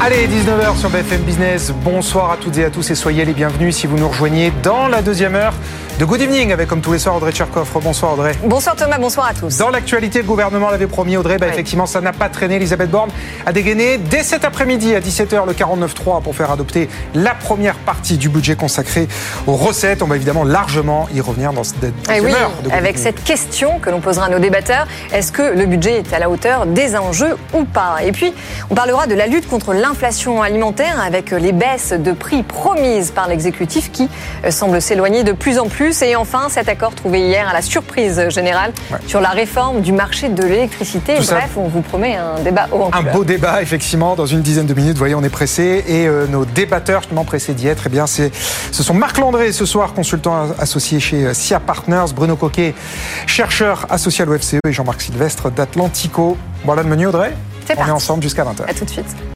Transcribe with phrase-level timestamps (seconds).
[0.00, 1.72] Allez, 19h sur BFM Business.
[1.82, 4.88] Bonsoir à toutes et à tous et soyez les bienvenus si vous nous rejoignez dans
[4.88, 5.54] la deuxième heure
[5.98, 7.66] de Good Evening avec comme tous les soirs Audrey Tcherkov.
[7.82, 8.32] Bonsoir Audrey.
[8.44, 9.56] Bonsoir Thomas, bonsoir à tous.
[9.56, 11.52] Dans l'actualité, le gouvernement l'avait promis Audrey, bah, Oui.
[11.54, 12.56] effectivement ça n'a pas traîné.
[12.56, 13.08] Elisabeth Borne
[13.46, 18.18] a dégainé dès cet après-midi à 17h le 49.3 pour faire adopter la première partie
[18.18, 19.08] du budget consacré
[19.46, 20.02] aux recettes.
[20.02, 23.24] On va évidemment largement y revenir dans cette Eh deuxième oui, heure de avec cette
[23.24, 26.66] question que l'on posera à nos débatteurs, est-ce que le budget est à la hauteur
[26.66, 27.96] des enjeux ou pas?
[28.04, 28.34] Et puis,
[28.70, 33.28] on parlera de la lutte contre l'inflation alimentaire avec les baisses de prix promises par
[33.28, 34.08] l'exécutif qui
[34.44, 36.02] euh, semble s'éloigner de plus en plus.
[36.02, 38.72] Et enfin, cet accord trouvé hier à la surprise générale
[39.06, 41.14] sur la réforme du marché de l'électricité.
[41.14, 43.14] Bref, on vous promet un débat haut en Un couleur.
[43.14, 44.94] beau débat, effectivement, dans une dizaine de minutes.
[44.94, 45.84] Vous voyez, on est pressé.
[45.86, 48.28] Et euh, nos débatteurs, justement pressés d'y être, eh bien, ce
[48.72, 52.74] sont Marc Landré, ce soir, consultant associé chez euh, SIA Partners, Bruno Coquet,
[53.26, 56.36] chercheur associé à l'OFCE, et Jean-Marc Sylvestre d'Atlantico.
[56.64, 57.32] Voilà le menu, Audrey?
[57.66, 57.90] C'est On parti.
[57.90, 58.68] est ensemble jusqu'à 20h.
[58.68, 59.35] À tout de suite.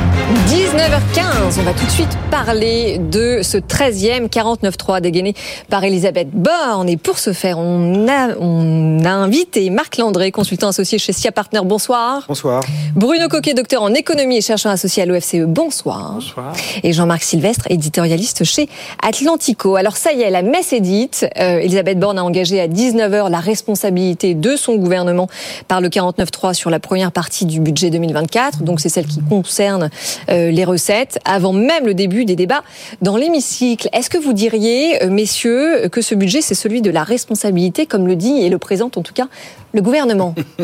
[0.47, 5.33] 19h15, on va tout de suite parler de ce 13e 49.3 dégainé
[5.69, 6.87] par Elisabeth Borne.
[6.89, 11.31] Et pour ce faire, on a, on a invité Marc Landré, consultant associé chez SIA
[11.31, 11.59] Partner.
[11.63, 12.23] Bonsoir.
[12.27, 12.61] Bonsoir.
[12.95, 15.45] Bruno Coquet, docteur en économie et chercheur associé à l'OFCE.
[15.47, 16.13] Bonsoir.
[16.15, 16.53] Bonsoir.
[16.83, 18.69] Et Jean-Marc Sylvestre, éditorialiste chez
[19.03, 19.75] Atlantico.
[19.75, 21.25] Alors ça y est, la messe est dite.
[21.39, 25.27] Euh, Elisabeth Borne a engagé à 19h la responsabilité de son gouvernement
[25.67, 28.63] par le 49.3 sur la première partie du budget 2024.
[28.63, 29.89] Donc c'est celle qui concerne
[30.27, 32.63] les recettes, avant même le début des débats
[33.01, 33.89] dans l'hémicycle.
[33.93, 38.07] Est-ce que vous diriez, euh, messieurs, que ce budget, c'est celui de la responsabilité, comme
[38.07, 39.27] le dit et le présente en tout cas
[39.73, 40.35] le gouvernement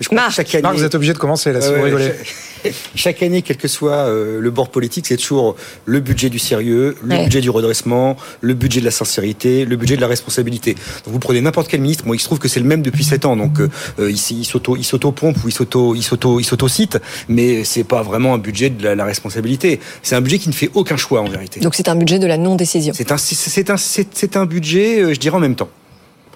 [0.00, 0.28] Je crois Marc.
[0.28, 2.12] que chaque année, Marc, vous êtes obligé de commencer, là, si vous rigolez.
[2.62, 6.38] chaque, chaque année, quel que soit euh, le bord politique, c'est toujours le budget du
[6.38, 7.24] sérieux, le Ouais.
[7.24, 10.74] budget du redressement, le budget de la sincérité, le budget de la responsabilité.
[10.74, 13.04] Donc vous prenez n'importe quel ministre, moi il se trouve que c'est le même depuis
[13.04, 13.68] 7 ans, donc euh,
[14.00, 18.02] euh, il, s'auto, il s'auto-pompe ou il s'auto, il s'auto, il s'auto-cite, mais c'est pas
[18.02, 19.80] vraiment un budget de la, la responsabilité.
[20.02, 21.60] C'est un budget qui ne fait aucun choix en vérité.
[21.60, 22.92] Donc c'est un budget de la non-décision.
[22.96, 25.68] C'est un, c'est- c'est un, c'est c'est un budget, euh, je dirais en même temps.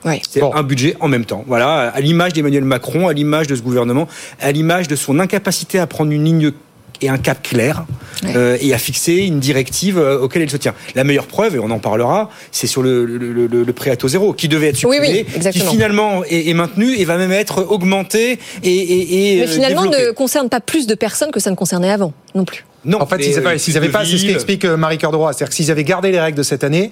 [0.04, 0.20] Oui.
[0.28, 0.52] C'est Bon.
[0.54, 1.44] un budget en même temps.
[1.46, 4.08] Voilà, à l'image d'Emmanuel Macron, à l'image de ce gouvernement,
[4.40, 6.50] à l'image de son incapacité à prendre une ligne
[7.00, 7.84] et un cap clair
[8.22, 8.32] Ouais.
[8.36, 10.74] euh, et à fixer une directive euh, auquel elle se tient.
[10.94, 13.90] La meilleure preuve, et on en parlera, c'est sur le, le, le, le- le prêt
[13.90, 17.04] à taux zéro, qui devait être Oui, oui, supprimé, qui finalement est, est maintenu et
[17.04, 20.06] va même être augmenté et, et, et Mais euh, finalement, développé.
[20.06, 22.64] ne concerne pas plus de personnes que ça ne concernait avant, non plus.
[22.84, 25.32] Non, En fait, s'ils euh, n'avaient de pas, c'est ce qu'explique euh, Marie-Cœur de Roy.
[25.32, 26.90] C'est-à-dire que s'ils avaient gardé les règles de cette année,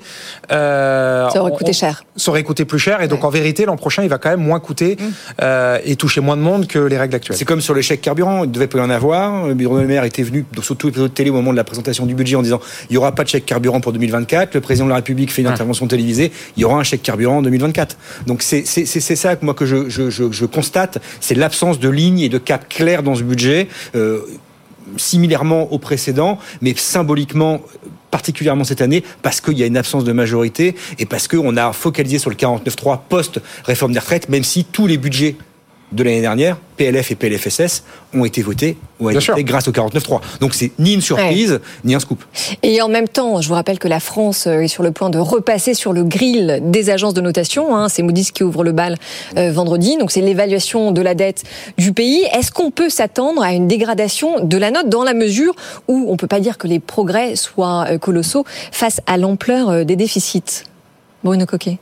[0.53, 2.05] euh, Ça aurait on- coûté on- cher.
[2.17, 3.03] Ça aurait coûté plus cher.
[3.03, 3.27] Et donc, Ouais.
[3.27, 5.05] en vérité, l'an prochain, il va quand même moins coûter Mmh.
[5.43, 7.37] euh, et toucher moins de monde que les règles actuelles.
[7.37, 9.47] C'est comme sur le chèque carburant, il devait pas y en avoir.
[9.47, 11.57] Euh, Bruno Le Maire était venu sur tous les plateaux de télé au moment de
[11.57, 14.55] la présentation du budget en disant il y aura pas de chèque carburant pour 2024.
[14.55, 17.39] Le président de la République fait une intervention télévisée, il y aura un chèque carburant
[17.39, 17.97] en 2024.
[18.27, 21.35] Donc c'est c'est c'est c'est ça que moi que je je je, je constate, c'est
[21.35, 23.69] l'absence de ligne et de cap clair dans ce budget.
[23.95, 24.21] Euh,
[24.97, 27.61] similairement au précédent, mais symboliquement
[28.11, 31.73] particulièrement cette année parce qu'il y a une absence de majorité et parce qu'on a
[31.73, 35.37] focalisé sur le 49.3 post-réforme des retraites, même si tous les budgets
[35.93, 37.85] de l'année dernière, PLF et PLFSS,
[38.15, 40.21] ont été votés ou grâce au 49.3.
[40.41, 42.23] Donc c'est ni une surprise, ni un scoop.
[42.63, 45.11] Et en même temps, je vous rappelle que la France euh, est sur le point
[45.11, 47.77] de repasser sur le grill des agences de notation.
[47.77, 47.89] Hein.
[47.89, 48.97] C'est Moody's qui ouvre le bal
[49.37, 49.97] euh, vendredi.
[49.99, 51.45] Donc c'est l'évaluation de la dette
[51.79, 52.25] du pays.
[52.33, 55.55] Est-ce qu'on peut s'attendre à une dégradation de la note dans la mesure
[55.89, 59.97] où on peut pas dire que les progrès soient euh, colossaux face à l'ampleur des
[59.97, 60.65] déficits?
[61.23, 61.79] Bruno Coquet.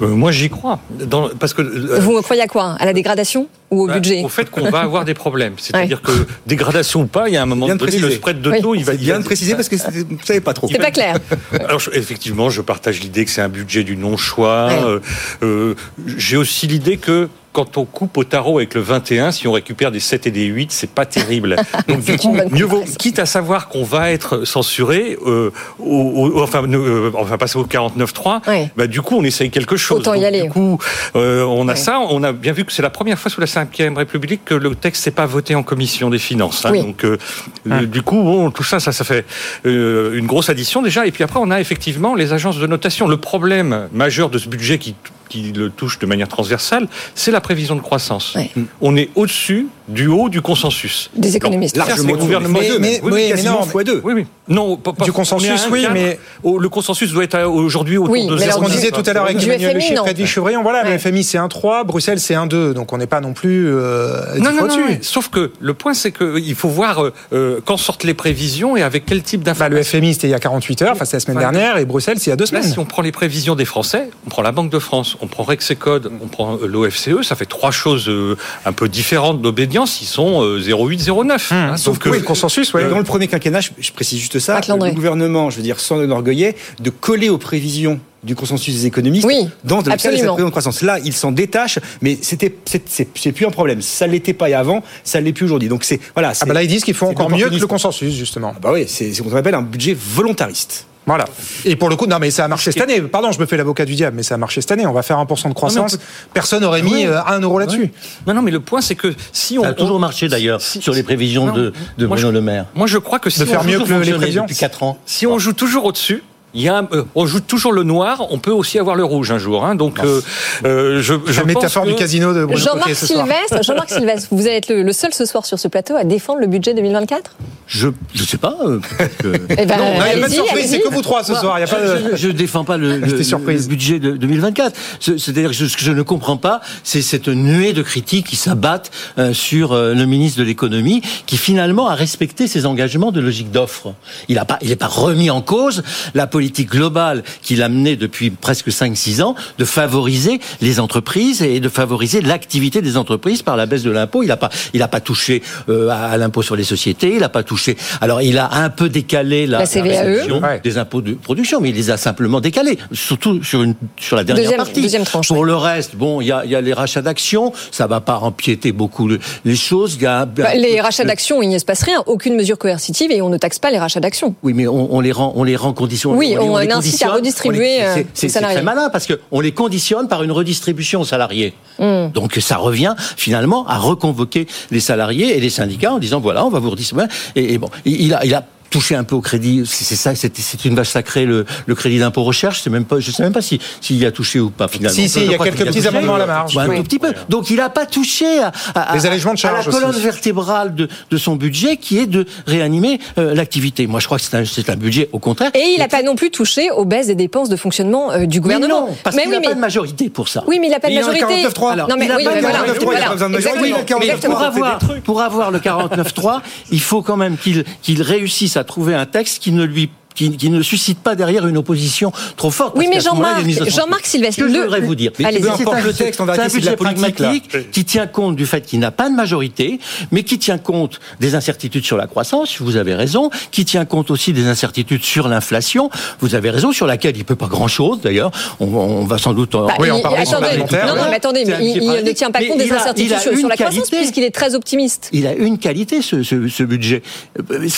[0.00, 0.78] Euh, moi, j'y crois.
[0.90, 2.76] Dans- parce que euh, Vous croyez à quoi?
[2.78, 4.22] À la dégradation ou au bah, budget?
[4.24, 5.54] Au fait qu'on va avoir des problèmes.
[5.58, 6.12] C'est-à-dire que
[6.46, 8.60] dégradation ou pas, il y a un moment Bien de donné, le spread de Oui.
[8.62, 10.68] taux, il va Il vient de préciser parce que vous savez pas trop.
[10.68, 11.16] C'est pas clair.
[11.60, 14.68] Alors, je- effectivement, je partage l'idée que c'est un budget du non-choix.
[14.68, 14.80] Ouais.
[14.84, 15.00] Euh,
[15.42, 15.74] euh,
[16.16, 19.90] J'ai aussi l'idée que quand on coupe au tarot avec le 21, si on récupère
[19.90, 21.56] des 7 et des 8, c'est pas terrible.
[21.88, 26.42] Donc du coup, mieux vaut, quitte à savoir qu'on va être censuré, euh, au, au-
[26.42, 28.70] enfin, euh, on va passer au 49.3, Ouais.
[28.76, 30.00] bah, du coup, on essaye quelque chose.
[30.00, 30.42] Autant y aller.
[30.44, 30.78] Du coup,
[31.16, 32.00] euh, on a ça.
[32.00, 34.74] On a bien vu que c'est la première fois sous la 5e République que le
[34.74, 36.64] texte n'est pas voté en commission des finances.
[36.64, 36.70] hein.
[36.72, 36.80] Oui.
[36.82, 37.18] Donc, euh,
[37.64, 39.24] le- du coup, bon, tout ça, ça, ça fait
[39.66, 41.06] euh, une grosse addition déjà.
[41.06, 43.08] Et puis après, on a effectivement les agences de notation.
[43.08, 44.94] Le problème majeur de ce budget qui
[45.32, 48.34] qui le touche de manière transversale, c'est la prévision de croissance.
[48.34, 48.50] Ouais.
[48.82, 51.10] On est au-dessus du haut du consensus.
[51.16, 51.76] Des économistes.
[51.76, 54.00] Alors, Largement le gouvernement mais, mais, oui, oui, mais quasiment non, fois deux.
[54.04, 54.26] Oui, oui.
[54.48, 55.94] Non, pas- pas- Du consensus, oui, cadre.
[55.94, 58.60] mais- Oh, le consensus doit être à- aujourd'hui autour Oui, de mais C'est ce alors,
[58.62, 59.96] qu'on du- disait tout à l'heure avec du Emmanuel FMI, Le.
[59.98, 60.62] Freddy Chevrillon.
[60.62, 60.90] Voilà, Ouais.
[60.90, 62.74] le FMI c'est 1,3, Bruxelles c'est 1,2.
[62.74, 66.10] Donc on n'est pas non plus euh, Non, non, non, sauf que le point, c'est
[66.10, 69.76] qu'il faut voir euh, euh, quand sortent les prévisions et avec quel type Bah, d'informations.
[69.76, 72.18] le FMI c'était il y a 48 heures, enfin c'est la semaine dernière, et Bruxelles
[72.18, 72.64] c'est il y a deux Là, semaines.
[72.72, 75.44] si on prend les prévisions des Français, on prend la Banque de France, on prend
[75.44, 78.36] Rexecode, on prend euh, l'OFCE, ça fait trois choses euh,
[78.66, 80.02] un peu différentes d'obédience.
[80.02, 81.52] Ils sont euh, 0,8, 0,9.
[81.52, 81.76] hein.
[81.76, 82.88] Sauf Donc, que euh, oui, le consensus, ouais.
[82.88, 84.90] Dans le premier quinquennat, je, je précise juste ça, Marc Landré.
[84.90, 89.24] le gouvernement, je veux dire, s'en enorgueillait de coller aux prévisions du consensus des économistes
[89.26, 90.18] Oui, dans le cadre de cette absolument.
[90.34, 90.82] prévision de croissance.
[90.82, 93.82] Là, il s'en détache, mais c'était c'est- c'est c'est plus un problème.
[93.82, 95.68] Ça l'était pas avant, ça l'est plus aujourd'hui.
[95.68, 96.32] Donc c'est voilà.
[96.40, 98.52] Ah bah là ils disent qu'il faut c'est encore mieux que le consensus justement.
[98.54, 100.86] Ah bah oui, c'est ce qu'on appelle un budget volontariste.
[101.06, 101.24] Voilà.
[101.64, 103.00] Et pour le coup, non, mais ça a marché cette année.
[103.02, 104.86] Pardon, je me fais l'avocat du diable, mais ça a marché cette année.
[104.86, 105.94] On va faire 1% de croissance.
[105.94, 105.98] Non,
[106.32, 107.06] Personne n'aurait mis Oui.
[107.06, 107.90] euh, 1 euro là-dessus.
[108.26, 109.62] Non, non, mais le point, c'est que si on.
[109.62, 112.40] Ça a toujours on- marché d'ailleurs si- sur les prévisions Non, de, Bruno je- Le
[112.40, 112.66] Maire.
[112.74, 114.42] Moi, je crois que si De on faire joue mieux que le- les prévisions.
[114.44, 114.98] depuis 4 ans.
[115.04, 116.22] Si on joue toujours au-dessus,
[116.54, 119.30] il y a euh, on joue toujours le noir, on peut aussi avoir le rouge
[119.30, 119.64] un jour.
[119.64, 119.74] hein.
[119.74, 120.20] donc, euh,
[120.64, 122.94] euh, je, je La pense métaphore que- du casino de Bruno Jean-Marc.
[122.94, 126.04] Sylvestre, Jean-Marc Sylvestre, vous allez être le, le seul ce soir sur ce plateau à
[126.04, 127.32] défendre le budget 2024
[127.66, 128.56] Je je sais pas.
[128.66, 128.80] euh,
[129.18, 131.34] que- Eh ben, Non, il n'y a pas de surprise, c'est que vous trois ce
[131.34, 131.58] soir.
[131.58, 132.10] Y a pas de...
[132.12, 133.62] Je, je défends pas le, le- Restez surprise.
[133.64, 134.76] le budget de 2024.
[135.00, 138.26] Ce- C'est-à-dire que je- ce que je ne comprends pas, c'est cette nuée de critiques
[138.26, 143.10] qui s'abattent euh, sur euh, le ministre de l'économie, qui finalement a respecté ses engagements
[143.12, 143.94] de logique d'offre.
[144.28, 145.82] Il a pas, il n'est pas remis en cause
[146.14, 151.60] la politique globale qu'il a menée depuis presque 5-6 ans de favoriser les entreprises et
[151.60, 154.22] de favoriser l'activité des entreprises par la baisse de l'impôt.
[154.22, 157.12] Il n'a pas, il a pas touché euh, à, à l'impôt sur les sociétés.
[157.14, 157.76] Il n'a pas touché.
[158.00, 160.02] Alors il a un peu décalé la, La CVAE.
[160.02, 160.60] réduction Ouais.
[160.62, 164.24] des impôts de production, mais il les a simplement décalés, surtout sur une sur la
[164.24, 164.80] dernière Deuxième- partie.
[164.82, 165.46] deuxième tranche, Pour ouais.
[165.46, 168.16] le reste, bon, il y a, il y a les rachats d'actions, ça va pas
[168.18, 169.96] empiéter beaucoup le- les choses.
[170.00, 173.20] Y a, Bah, les rachats d'actions, il ne se passe rien, aucune mesure coercitive et
[173.22, 174.34] on ne taxe pas les rachats d'actions.
[174.42, 176.12] Oui, mais on, on les rend, on les rend conditions.
[176.16, 179.40] Oui, on les incite à redistribuer, les- euh, c'est- aux très malin parce que on
[179.40, 181.54] les conditionne par une redistribution aux salariés.
[181.78, 182.08] Hmm.
[182.12, 186.50] Donc ça revient finalement à reconvoquer les salariés et les syndicats en disant voilà, on
[186.50, 187.06] va vous redistribuer.
[187.36, 189.62] Et, et bon, il a, il a touché un peu au crédit.
[189.66, 192.60] C'est ça, c'est une vache sacrée le, le crédit d'impôt recherche.
[192.62, 194.94] C'est même pas, je sais même pas si s'il y a touché ou pas finalement.
[194.96, 196.56] Si, si, Je il y a quelques petits amendements à la marge.
[196.56, 196.76] Ouais, un Oui.
[196.78, 197.12] tout petit peu.
[197.28, 199.06] Donc il n'a pas touché à, à- Les de
[199.46, 200.00] à la colonne aussi.
[200.00, 203.86] vertébrale de, de son budget qui est de réanimer euh, l'activité.
[203.86, 205.50] Moi, je crois que c'est un, budget au contraire.
[205.54, 208.38] Et il n'a pas non plus touché aux baisses des dépenses de fonctionnement euh, du
[208.38, 208.86] Mais gouvernement.
[208.88, 209.48] non, parce mais qu'il oui, n'a mais...
[209.48, 210.42] pas de majorité pour ça.
[210.46, 211.24] Oui, mais il n'a pas de majorité.
[211.24, 211.72] 49.3.
[211.72, 212.58] Alors, non, mais il a oui, pas mais de voilà.
[212.60, 213.08] 49.3, il a pas voilà.
[213.12, 213.68] besoin de majorité, Exactement.
[213.68, 213.98] il a 49.3.
[214.00, 214.34] Mais Exactement.
[214.34, 216.40] pour avoir, pour avoir le 49.3,
[216.70, 220.36] il faut quand même qu'il qu'il réussisse à trouver un texte qui ne lui qui,
[220.36, 222.74] qui ne suscite pas derrière une opposition trop forte.
[222.76, 224.06] Oui, mais Jean-Marc- Jean-Marc.
[224.06, 225.42] Sylvestre, je le- voudrais vous dire, Allez-y.
[225.42, 227.32] c'est Peu importe un- le texte, c'est de la budget politique, là.
[227.70, 229.78] qui tient compte du fait qu'il n'a pas de majorité,
[230.10, 234.10] mais qui tient compte des incertitudes sur la croissance, vous avez raison, qui tient compte
[234.10, 238.30] aussi des incertitudes sur l'inflation, vous avez raison, sur laquelle il peut pas grand-chose d'ailleurs,
[238.60, 239.54] on, on va sans doute...
[239.54, 240.64] en- Bah, Oui, on sur attendez, non,
[240.96, 241.08] non, ouais.
[241.10, 243.74] mais attendez, mais il, ne tient pas Mais compte des a- incertitudes sur, la croissance
[243.74, 243.96] qualité.
[243.96, 245.08] puisqu'il est très optimiste.
[245.12, 247.02] il a une qualité, ce, ce- ce budget,
[247.50, 247.68] Euh,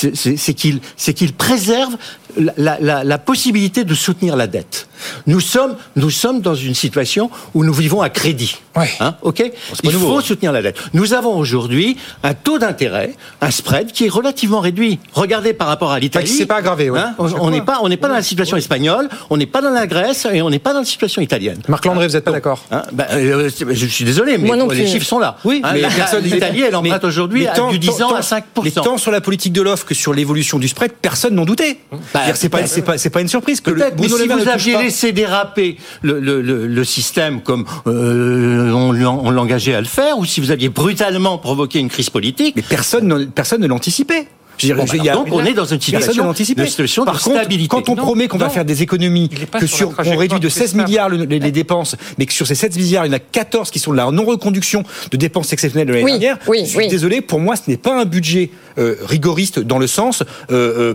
[0.56, 1.96] qu'il c'est qu'il préserve
[2.36, 4.88] la, possibilité de soutenir la dette.
[5.26, 8.56] Nous sommes, nous sommes dans une situation où nous vivons à crédit.
[8.76, 8.90] Ouais.
[9.00, 9.52] Hein, ok
[9.84, 10.22] Il nouveau, faut hein.
[10.24, 10.78] soutenir la dette.
[10.94, 14.98] Nous avons aujourd'hui un taux d'intérêt, un spread qui est relativement réduit.
[15.12, 16.28] Regardez par rapport à l'Italie.
[16.30, 16.98] Bah, s'est pas aggravé, ouais.
[16.98, 19.70] Hein, on- n'est pas, on n'est pas dans la situation espagnole, on n'est pas dans
[19.70, 21.60] la Grèce et on n'est pas dans la situation italienne.
[21.68, 24.68] Marc Landré, vous n'êtes pas d'accord Hein, ben, euh, c'est- je suis désolé, mais non
[24.68, 25.36] les chiffres sont là.
[25.44, 25.82] Oui, Hein, mais
[26.22, 28.62] l'Italie, elle emprunte mais- aujourd'hui mais à tant- du 10 ans tant- à 5%.
[28.64, 31.78] Mais tant sur la politique de l'offre que sur l'évolution du spread, personne n'en doutait.
[31.90, 34.28] Que c'est pas, c'est pas, c'est pas une surprise que le Peut-être, mais Bruno si
[34.28, 38.94] vous aviez laissé déraper le, le, le, le système comme euh, on,
[39.26, 42.62] on l'engageait à le faire, ou si vous aviez brutalement provoqué une crise politique, Mais
[42.62, 44.28] personne, ne- personne ne l'anticipait.
[44.56, 47.16] Je veux dire, Bon, il y a- donc on est dans une situation situation Par
[47.16, 47.66] de contre, stabilité.
[47.68, 50.52] quand on Non, promet qu'on va faire des économies, que sur qu'on réduit de trajectoire
[50.52, 50.86] 16 fiscale.
[50.86, 53.18] milliards le- les, les dépenses, mais que sur ces 7 milliards, il y en a
[53.18, 56.38] 14 qui sont de la non-reconduction de dépenses exceptionnelles de l'année Oui, dernière.
[56.46, 56.86] oui, je suis oui.
[56.88, 60.22] désolé, pour moi, ce n'est pas un budget euh, rigoriste dans le sens.
[60.52, 60.94] euh,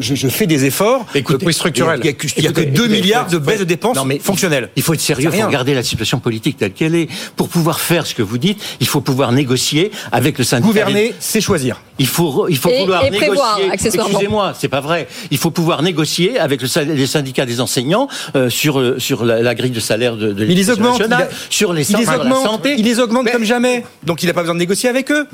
[0.00, 1.06] je, je fais des efforts.
[1.14, 2.00] Écoutez, structurel.
[2.02, 3.64] Il y a que, il y a que Écoutez, 2 écoutez, milliards de baisse de
[3.64, 4.70] dépenses Non, mais fonctionnelles.
[4.76, 7.08] Il faut être sérieux, il faut regarder la situation politique telle qu'elle est.
[7.36, 10.66] Pour pouvoir faire ce que vous dites, il faut pouvoir négocier avec le syndicat.
[10.68, 11.80] Gouverner, c'est choisir.
[11.98, 13.72] Il faut, il faut Et- vouloir et prévoir, négocier.
[13.72, 14.10] accessoirement.
[14.12, 15.08] Excusez-moi, c'est pas vrai.
[15.30, 19.42] Il faut pouvoir négocier avec le, les syndicats des enseignants euh, sur euh, sur la,
[19.42, 22.04] la grille de salaire de, de ils les nationale, il a- sur les il les
[22.04, 22.74] sur la augmente, santé.
[22.78, 23.84] il les augmente Mais- comme jamais.
[24.04, 25.26] Donc il n'a pas besoin de négocier avec eux.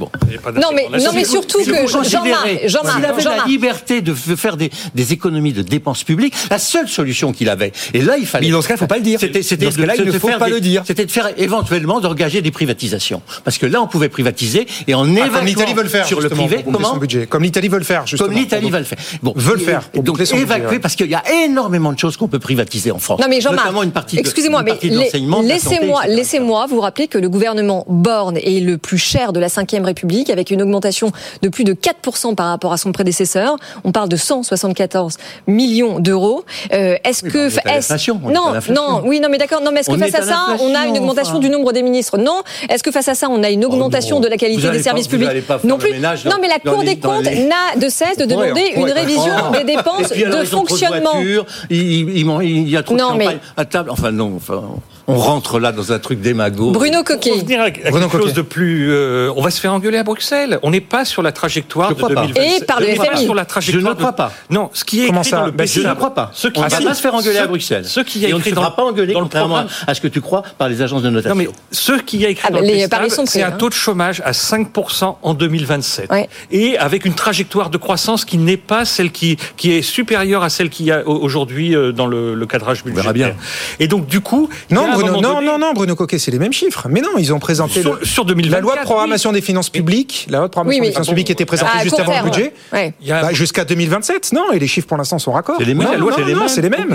[0.00, 0.08] Bon.
[0.54, 4.70] Non, mais, non, mais surtout que Jean-Marc, Jean-Marc, S'il avait la liberté de faire des,
[4.94, 8.46] des économies de dépenses publiques, la seule solution qu'il avait, et là il fallait.
[8.46, 9.20] Mais dans ce cas, il faut pas le dire.
[9.20, 10.84] C'était, de- il de ne faut faire pas des- le dire.
[10.86, 15.04] C'était de faire éventuellement d'engager des privatisations, parce que là on pouvait privatiser et en
[15.04, 17.26] Ah, évacuant comme l'Italie veut le faire sur le privé, comment son budget.
[17.26, 18.28] Comme l'Italie veut le faire justement.
[18.30, 18.98] comme l'Italie va le faire.
[19.22, 22.16] Bon, Veut le faire, pour donc budget, évacuer parce qu'il y a énormément de choses
[22.16, 23.20] qu'on peut privatiser en France.
[23.20, 23.70] Non mais Jean-Marc,
[24.16, 24.78] excusez-moi, mais
[26.08, 30.30] laissez-moi vous rappeler que le gouvernement Borne est le plus cher de la Ve République,
[30.30, 33.56] avec une augmentation de plus de 4% par rapport à son prédécesseur.
[33.84, 35.16] On parle de 174
[35.46, 36.44] millions d'euros.
[36.72, 39.60] Euh, est-ce que on est on non, non, oui, non, mais d'accord.
[39.62, 41.40] Non, mais est-ce que On face est à à ça, on a une augmentation enfin.
[41.40, 42.42] du nombre des ministres Non.
[42.68, 45.08] Est-ce que face à ça, on a une augmentation de la qualité des pas- services
[45.08, 45.28] publics
[45.64, 45.92] Non plus.
[45.92, 48.98] ménage Non, mais la Cour des comptes les- n'a de cesse de demander pourrait une
[48.98, 49.56] révision Oh.
[49.56, 51.14] des dépenses alors, de fonctionnement.
[51.70, 53.90] il, y a trop de champagne à table.
[53.90, 54.62] Enfin non, enfin,
[55.10, 56.70] on rentre là dans un truc démago.
[56.70, 57.32] Bruno Coquet.
[57.32, 58.32] revenir à, à Bruno quelque chose Coquet.
[58.36, 60.58] de plus, euh, on va se faire engueuler à Bruxelles.
[60.62, 62.26] On n'est pas sur la trajectoire Je de crois pas.
[62.26, 62.62] 2027.
[62.62, 63.24] Et par le On n'est pas FMI.
[63.24, 64.32] sur la trajectoire Je ne de- crois pas.
[64.50, 66.30] Non, ce qui est Comment écrit ça dans le budget, Je ne crois pas.
[66.34, 66.84] Ce qui on ah, va si.
[66.84, 67.84] pas se faire engueuler Ce- à Bruxelles.
[67.86, 69.94] Ce qui est Et on ne écrit se fera pas engueuler, dans le contrairement à
[69.94, 71.34] ce que tu crois par les agences de notation.
[71.36, 73.50] Non, mais ce qui est écrit Ah, dans bah, le les sont c'est un hein.
[73.52, 76.10] taux de chômage à 5% en 2027.
[76.10, 76.28] Ouais.
[76.50, 80.50] Et avec une trajectoire de croissance qui n'est pas celle qui, qui est supérieure à
[80.50, 83.12] celle qu'il y a au- aujourd'hui euh, dans le, le cadrage budgétaire.
[83.12, 83.34] verra bien.
[83.78, 84.48] Et donc, du coup.
[84.70, 86.86] Non, Bruno, non, donné- non, non, Bruno Coquet, c'est les mêmes chiffres.
[86.90, 89.70] Mais non, ils ont présenté Sur- le- sur 2024, la loi de programmation des finances
[89.70, 90.26] publiques.
[90.30, 92.26] La loi de programmation Oui, mais- des finances publiques était présentée À juste avant terme,
[92.26, 92.52] le budget.
[92.72, 92.94] ouais.
[93.00, 95.56] Il y a- Bah, Jusqu'à 2027, non, et les chiffres pour l'instant sont raccords.
[95.58, 95.86] C'est les mêmes.
[95.86, 96.88] Non, La loi, non, c'est les mêmes.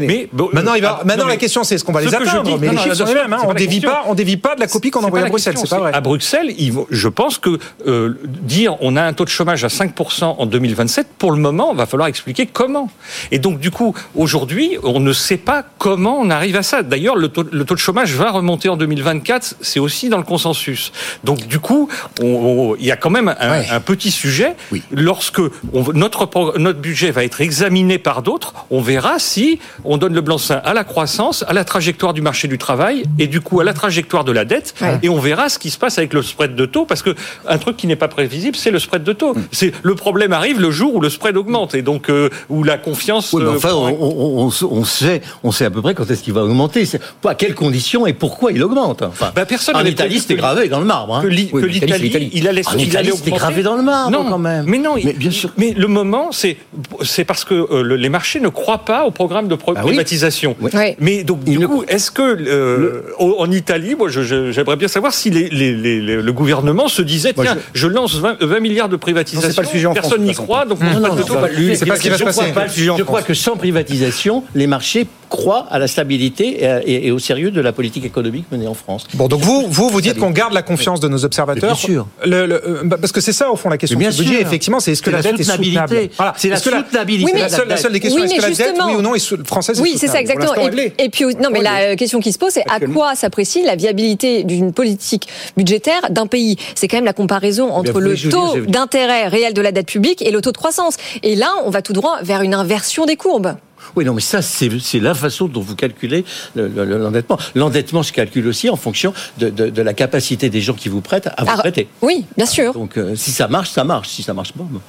[0.00, 2.76] mais bon, Maintenant, ah, maintenant la question, c'est est-ce qu'on va les atteindre Mais les
[2.78, 3.32] chiffres sont les mêmes.
[3.32, 3.38] hein.
[3.44, 5.54] On la dévie pas, on dévie pas de la copie qu'on envoie à Bruxelles.
[5.54, 5.92] question, C'est pas vrai.
[5.94, 6.52] À Bruxelles,
[6.90, 11.06] je pense que euh, dire on a un taux de chômage à 5% en 2027,
[11.18, 12.90] pour le moment, va falloir expliquer comment.
[13.30, 16.82] Et donc, du coup, aujourd'hui, on ne sait pas comment on arrive à ça.
[16.82, 20.24] D'ailleurs, le taux, le taux de chômage va remonter en 2024, c'est aussi dans le
[20.24, 20.92] consensus.
[21.24, 21.88] Donc, du coup,
[22.20, 23.66] il y a quand même un, Ouais.
[23.70, 24.54] un petit sujet.
[24.72, 24.82] Oui.
[24.90, 25.40] Lorsque
[25.72, 26.26] on- notre,
[26.72, 30.84] budget va être examiné par d'autres, on verra si on donne le blanc-seing à la
[30.84, 34.32] croissance, à la trajectoire du marché du travail et du coup à la trajectoire de
[34.32, 34.74] la dette.
[34.80, 34.98] Ouais.
[35.02, 37.14] Et on verra ce qui se passe avec le spread de taux parce que
[37.46, 39.34] un truc qui n'est pas prévisible, c'est le spread de taux.
[39.34, 39.42] Mm.
[39.52, 42.78] C'est le problème arrive le jour où le spread augmente et donc euh, où la
[42.78, 43.32] confiance.
[43.32, 46.32] Oui, mais euh, enfin, on, on- sait, on sait à peu près quand est-ce qu'il
[46.32, 46.84] va augmenter,
[47.26, 49.02] à quelles conditions et pourquoi il augmente.
[49.02, 51.16] Enfin, Bah, personne en Italie, c'était gravé dans le marbre.
[51.16, 51.22] hein.
[51.22, 53.74] que l'I- Oui, que mais l'Italie, l'Italie, il allait, En il Italie, c'était gravé dans
[53.76, 54.64] le marbre non, quand même.
[54.68, 55.50] Mais non, mais bien sûr.
[55.56, 56.56] Mais le moment, c'est
[57.02, 59.74] c'est parce que euh, le- les marchés ne croient pas au programme de oui.
[59.74, 60.54] privatisation.
[60.60, 60.70] Oui.
[60.74, 60.96] Ouais.
[61.00, 65.12] Mais donc du coup, est-ce que euh, en Italie, moi, je- je- j'aimerais bien savoir
[65.12, 67.86] si les, les- les- les- le gouvernement se disait Moi, tiens, je...
[67.88, 69.48] lance 20, 20 milliards de privatisation.
[69.48, 71.86] Non, c'est pas le sujet en Personne France, n'y croit, donc on Non, non, c'est
[71.86, 72.38] pas- ce qui va se je passer.
[72.40, 73.28] crois pas- Pas le sujet en Je crois France.
[73.28, 77.50] que sans privatisation, les marchés croient à la stabilité et, à- et- et au sérieux
[77.50, 79.06] de la politique économique menée en France.
[79.14, 81.62] Bon, donc vous, vous, vous dites qu'on garde la confiance de nos observateurs.
[81.62, 82.06] Mais bien sûr.
[82.24, 84.18] Le- le- euh, bah, parce que c'est ça, au fond, la question Mais bien du
[84.22, 84.46] budget, sûr.
[84.46, 86.34] effectivement, c'est est-ce que la, la dette est soutenable Voilà.
[86.36, 88.36] C'est la Est-ce que soutenabilité Oui, mais- la, seule, la seule des questions, Oui, est-ce
[88.36, 90.54] que la dette, oui ou non, est française Oui, c'est ça exactement.
[90.56, 93.62] Et, et puis non, mais la euh, question qui se pose, c'est à quoi s'apprécie
[93.62, 96.56] la viabilité d'une politique budgétaire d'un pays?
[96.74, 100.22] C'est quand même la comparaison entre vous le taux d'intérêt réel de la dette publique
[100.22, 100.96] et le taux de croissance.
[101.22, 103.54] Et là, on va tout droit vers une inversion des courbes.
[103.96, 104.68] Oui, non, mais ça, c'est
[105.00, 107.38] la façon dont vous calculez le- le- le- l'endettement.
[107.54, 111.00] L'endettement se calcule aussi en fonction de, de- de la capacité des gens qui vous
[111.00, 111.88] prêtent à vous Ah, prêter.
[112.02, 112.72] Oui, bien sûr.
[112.72, 114.08] Donc, euh, si ça marche, ça marche.
[114.08, 114.80] Si ça marche pas, bon.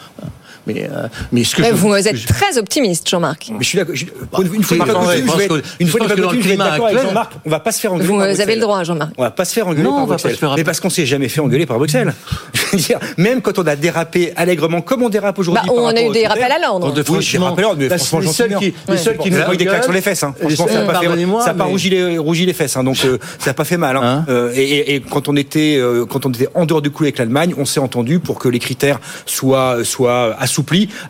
[0.73, 3.47] Mais, euh, mais ce que Mais je- vous que êtes je- très optimiste, Jean-Marc.
[3.51, 3.95] Mais je suis d'accord.
[3.95, 6.47] je- Une fois pas je je que- une je fois pas que dans le je
[6.47, 7.31] climat d'accord avec actuel- Jean-Marc.
[7.45, 8.55] On va pas se faire engueuler Vous par avez Bruxelles.
[8.55, 9.11] le droit, Jean-Marc.
[9.17, 10.31] On va pas se faire engueuler Non, par on va pas Bruxelles.
[10.35, 12.13] se faire mais parce qu'on s'est jamais fait engueuler par Bruxelles.
[12.53, 15.63] Je veux dire, même quand on a dérapé allègrement, comme on dérape aujourd'hui.
[15.67, 16.87] Bah, par on a eu des rappels à l'ordre.
[16.89, 18.79] Oui, des franchement, rappels à l'ordre, mais la- franchement, les seuls qui, bien.
[18.89, 20.21] les seuls qui Vous nous avez des claques sur les fesses.
[20.23, 20.33] Hein.
[20.39, 22.77] Franchement, Les ça n'a pas, pas rougi, les, rougi les fesses.
[22.77, 23.97] Hein, donc, euh, ça n'a pas fait mal.
[23.97, 24.25] Hein.
[24.29, 27.53] Euh, et, quand on était, euh, quand on était en dehors du coup avec l'Allemagne,
[27.57, 30.58] on s'est entendu pour que les critères soient, soient assouplis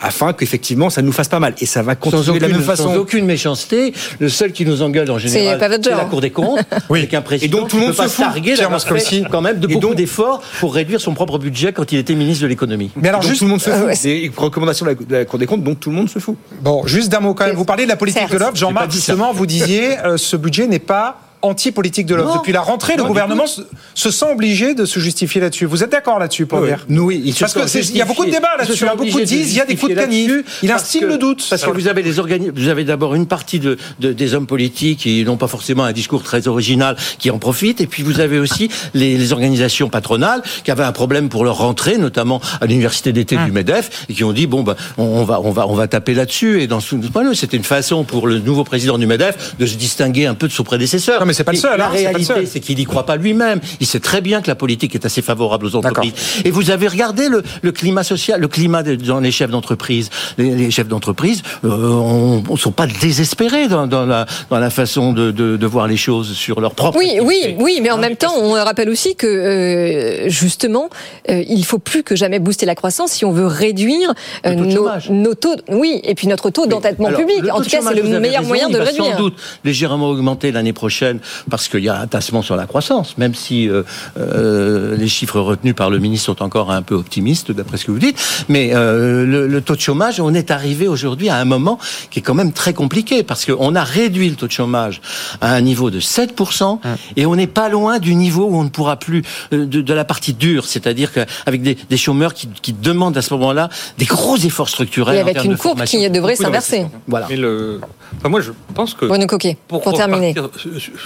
[0.01, 1.53] afin qu'effectivement ça nous fasse pas mal.
[1.61, 2.83] Et ça va sans continuer de la aucune, même façon.
[2.83, 6.59] sans aucune méchanceté, le seul qui nous engueule en général, c'est la Cour des comptes,
[6.89, 8.21] avec un président Et donc, tout le monde peut pas se
[8.69, 9.23] Moscovici.
[9.23, 12.15] fait quand même de Et beaucoup d'efforts pour réduire son propre budget quand il était
[12.15, 12.91] ministre de l'économie.
[12.95, 13.79] Mais alors, donc juste, tout le monde se fout.
[13.79, 16.09] euh, ouais, Des recommandations de la, de la Cour des comptes, donc tout le monde
[16.09, 16.35] se fout.
[16.61, 17.55] bon, juste d'un mot quand même.
[17.55, 18.55] Vous parlez de la politique de l'offre.
[18.55, 22.37] Jean-Marc, pas justement, vous disiez, euh, ce budget n'est pas anti-politique de l'offre.
[22.39, 23.61] Depuis la rentrée, le gouvernement se,
[23.93, 25.65] se sent obligé de se justifier là-dessus.
[25.65, 28.05] Vous êtes d'accord là-dessus, Paul oui, ils se Parce que sont c'est- il y a
[28.05, 28.85] beaucoup de débats là-dessus.
[28.87, 28.93] hein.
[28.97, 30.59] Beaucoup disent, il y a des coups de canif.
[30.63, 31.45] Il instille le doute.
[31.49, 34.47] Parce que vous avez les organi- vous avez d'abord une partie de, de- des hommes
[34.47, 38.19] politiques qui n'ont pas forcément un discours très original qui en profitent, et puis vous
[38.19, 42.65] avez aussi les, les organisations patronales qui avaient un problème pour leur rentrée, notamment à
[42.65, 43.45] l'université d'été Hum.
[43.45, 45.87] du Medef, et qui ont dit bon ben on, on va on va on va
[45.87, 46.61] taper là-dessus.
[46.61, 46.95] Et dans ce
[47.33, 50.51] c'était une façon pour le nouveau président du Medef de se distinguer un peu de
[50.53, 51.25] son prédécesseur.
[51.29, 53.59] Mais c'est pas le seul, La hein, réalité, c'est qu'il n'y croit pas lui-même.
[53.79, 56.13] Il sait très bien que la politique est assez favorable aux entreprises.
[56.43, 60.09] Et vous avez regardé le, le climat social, le climat de- dans les chefs d'entreprise.
[60.39, 65.29] Les, les chefs d'entreprise ne sont pas désespérés dans, dans la, dans la façon de,
[65.31, 66.97] de, de voir les choses sur leur propre.
[66.97, 67.63] Oui, oui, activité.
[67.63, 70.89] oui, mais en même temps, on rappelle aussi que euh, justement,
[71.29, 74.13] euh, il faut plus que jamais booster la croissance si on veut réduire
[74.45, 77.43] euh, Le taux de nos, taux, oui, et puis notre taux d'entêtement public.
[77.51, 79.11] En tout cas, c'est le meilleur raison, moyen de le va réduire.
[79.13, 81.18] sans doute légèrement augmenter l'année prochaine
[81.49, 83.83] parce qu'il y a un tassement sur la croissance, même si euh,
[84.17, 87.91] euh, les chiffres retenus par le ministre sont encore un peu optimistes d'après ce que
[87.91, 88.17] vous dites.
[88.49, 92.19] Mais euh, le, le taux de chômage, on est arrivé aujourd'hui à un moment qui
[92.19, 95.01] est quand même très compliqué parce qu'on a réduit le taux de chômage
[95.41, 96.79] à un niveau de 7%
[97.15, 99.23] et on n'est pas loin du niveau où on ne pourra plus
[99.53, 103.21] euh, de, de la partie dure, c'est-à-dire qu'avec des, des chômeurs qui, qui demandent à
[103.21, 105.17] ce moment-là des gros efforts structurels.
[105.17, 105.99] Et avec une de courbe formation.
[105.99, 106.85] qui devrait s'inverser.
[107.07, 107.27] Voilà.
[107.29, 107.81] Mais le,
[108.17, 110.33] enfin, moi, je pense que Bruno Coquet, pour, terminer.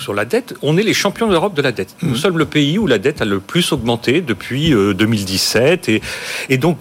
[0.04, 1.96] Sur la dette, on est les champions d'Europe de la dette.
[2.02, 6.02] Nous sommes le pays où la dette a le plus augmenté depuis euh, 2017 et,
[6.50, 6.78] et donc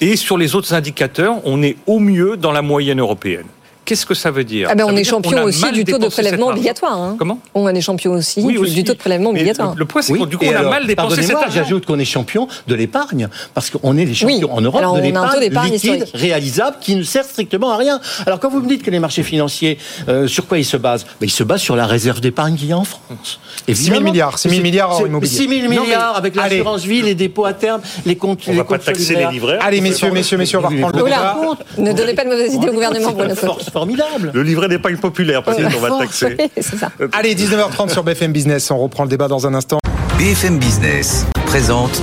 [0.00, 3.46] et sur les autres indicateurs, on est au mieux dans la moyenne européenne.
[3.84, 5.98] Qu'est-ce que ça veut dire Ah ben, Ça on veut est champion aussi du taux
[5.98, 6.96] de prélèvement obligatoire.
[6.96, 7.16] hein.
[7.18, 7.38] Comment?
[7.54, 8.74] On est champion aussi, Oui, du, aussi.
[8.74, 9.72] du taux de prélèvement obligatoire.
[9.74, 11.48] Le, le point, c'est Oui, du coup, a alors, mal dépensé cet argent.
[11.50, 14.94] j'ajoute qu'on est champion de l'épargne, parce qu'on est les champions Oui, en Europe alors
[14.94, 16.12] de on a un taux l'épargne d'épargne liquide, historique.
[16.14, 18.00] réalisable, qui ne sert strictement à rien.
[18.24, 21.04] Alors quand vous me dites que les marchés financiers, euh, sur quoi ils se basent?
[21.20, 23.40] Ben, Ils se basent sur la réserve d'épargne qu'il y a en France.
[23.66, 25.32] 6 000 milliards, 6 000 milliards en immobilier.
[25.36, 28.52] 6 000 Non, mais- milliards avec l'assurance vie, les dépôts à terme, les comptes On
[28.52, 29.60] les va pas taxer les livreurs.
[29.60, 31.36] Allez, messieurs, messieurs, messieurs, on va reprendre le débat.
[31.78, 33.34] Ne donnez pas de mauvaises idées au gouvernement, Bruno
[33.72, 34.30] formidable.
[34.34, 36.36] Le livret d'épargne populaire, peut-être, on va taxer.
[36.38, 36.90] Oui, c'est ça.
[37.12, 38.70] Allez, 19h30 sur BFM Business.
[38.70, 39.78] On reprend le débat dans un instant.
[40.18, 42.02] BFM Business présente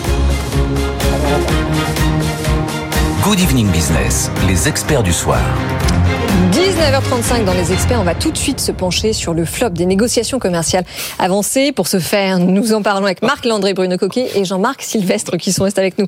[3.24, 5.40] Good Evening Business, les experts du soir.
[6.30, 9.88] 19h35 dans les experts, on va tout de suite se pencher sur le flop des
[9.88, 10.86] négociations commerciales
[11.18, 11.72] avancées.
[11.72, 15.52] Pour ce faire, nous en parlons avec Marc Landré, Bruno Coquet et Jean-Marc Sylvestre qui
[15.52, 16.06] sont restés avec nous.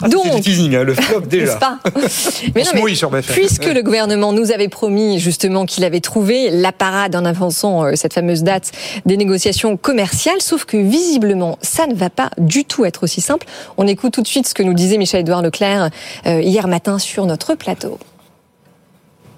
[0.00, 1.56] C'est du teasing, hein, le flop déjà.
[1.56, 1.78] Pas
[2.54, 6.70] Mais se mouille sur puisque le gouvernement nous avait promis justement qu'il avait trouvé la
[6.70, 8.70] parade en avançant euh, cette fameuse date
[9.04, 13.46] des négociations commerciales, sauf que visiblement ça ne va pas du tout être aussi simple.
[13.78, 15.90] On écoute tout de suite ce que nous disait Michel-Édouard Leclerc
[16.26, 17.98] euh, hier matin sur notre plateau.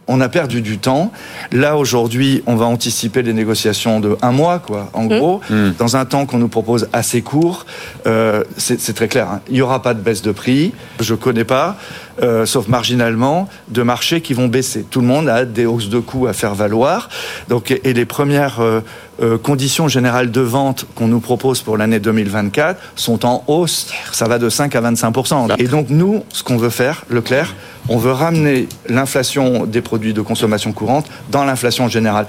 [0.09, 1.13] On a perdu du temps.
[1.53, 5.41] Là, aujourd'hui, on va anticiper les négociations de un mois, quoi, en gros,
[5.79, 7.67] dans un temps qu'on nous propose assez court.
[8.07, 9.29] Euh, c'est très clair.
[9.31, 9.41] hein.
[9.49, 10.73] Il n'y aura pas de baisse de prix.
[11.01, 11.77] Je connais pas,
[12.23, 14.85] euh, sauf marginalement, de marchés qui vont baisser.
[14.89, 17.09] Tout le monde a des hausses de coûts à faire valoir.
[17.49, 18.81] Donc, et les premières euh,
[19.23, 23.89] euh, conditions générales de vente qu'on nous propose pour l'année 2024 sont en hausse.
[24.13, 27.55] Ça va de 5 à 25% Et donc, nous, ce qu'on veut faire, Leclerc,
[27.89, 32.27] on veut ramener l'inflation des produits de consommation courante dans l'inflation générale.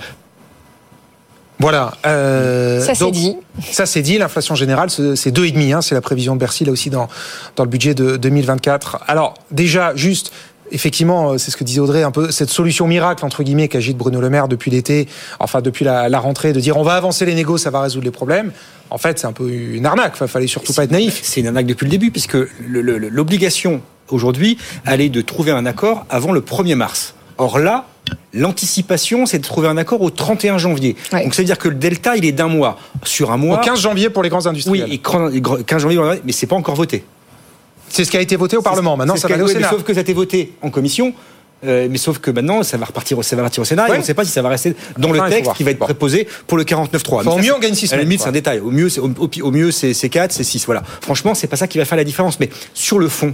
[1.59, 1.91] Voilà.
[2.05, 3.35] euh, Ça c'est dit.
[3.71, 6.71] Ça c'est dit, l'inflation générale, c'est c'est 2,5, hein, c'est la prévision de Bercy, là
[6.71, 7.07] aussi dans,
[7.55, 8.99] dans le budget de 2024.
[9.07, 10.31] Alors déjà, juste,
[10.71, 13.97] effectivement, euh, c'est ce que disait Audrey, un peu cette solution miracle, entre guillemets, qu'agite
[13.97, 17.25] Bruno Le Maire depuis l'été, enfin depuis la, la rentrée, de dire on va avancer
[17.25, 18.51] les négos, ça va résoudre les problèmes.
[18.89, 21.19] En fait, c'est un peu une arnaque, il fallait surtout pas être naïf.
[21.23, 26.05] C'est une arnaque depuis le début, puisque l'obligation aujourd'hui, elle est de trouver un accord
[26.09, 27.13] avant le 1er mars.
[27.37, 27.85] Or là,
[28.33, 30.95] l'anticipation, c'est de trouver un accord au 31 janvier.
[31.13, 31.23] Ouais.
[31.23, 32.77] Donc ça veut dire que le delta, il est d'un mois.
[33.03, 33.59] Sur un mois.
[33.59, 34.91] Au 15 janvier pour les grands oui, industriels.
[34.93, 37.03] et cran- et gr- 15 janvier, mais c'est pas encore voté.
[37.89, 38.95] C'est ce qui a été voté au Parlement.
[38.95, 39.69] Maintenant, C'est ça ce va aller au Sénat.
[39.69, 41.13] Sauf que ça a été voté en commission.
[41.65, 43.91] euh, mais sauf que maintenant, ça va repartir, au- ça va repartir au Sénat et
[43.91, 43.97] Ouais.
[43.97, 45.79] on ne sait pas si ça va rester dans Enfin, le texte qui va être
[45.79, 45.85] Bon.
[45.87, 47.19] préposé pour le 49.3.
[47.19, 48.23] Enfin, au mieux, on gagne six À la semaines, limite, quoi.
[48.25, 48.59] c'est un détail.
[48.61, 50.65] Au mieux, c'est, au, au- au mieux, c'est, c'est 4, c'est 6.
[50.67, 50.83] Voilà.
[51.01, 52.39] Franchement, c'est pas ça qui va faire la différence.
[52.39, 53.33] Mais sur le fond,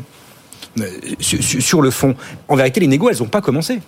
[0.79, 0.87] euh,
[1.19, 2.15] sur, sur- sur le fond,
[2.47, 3.79] en vérité, les négos, elles n'ont pas commencé.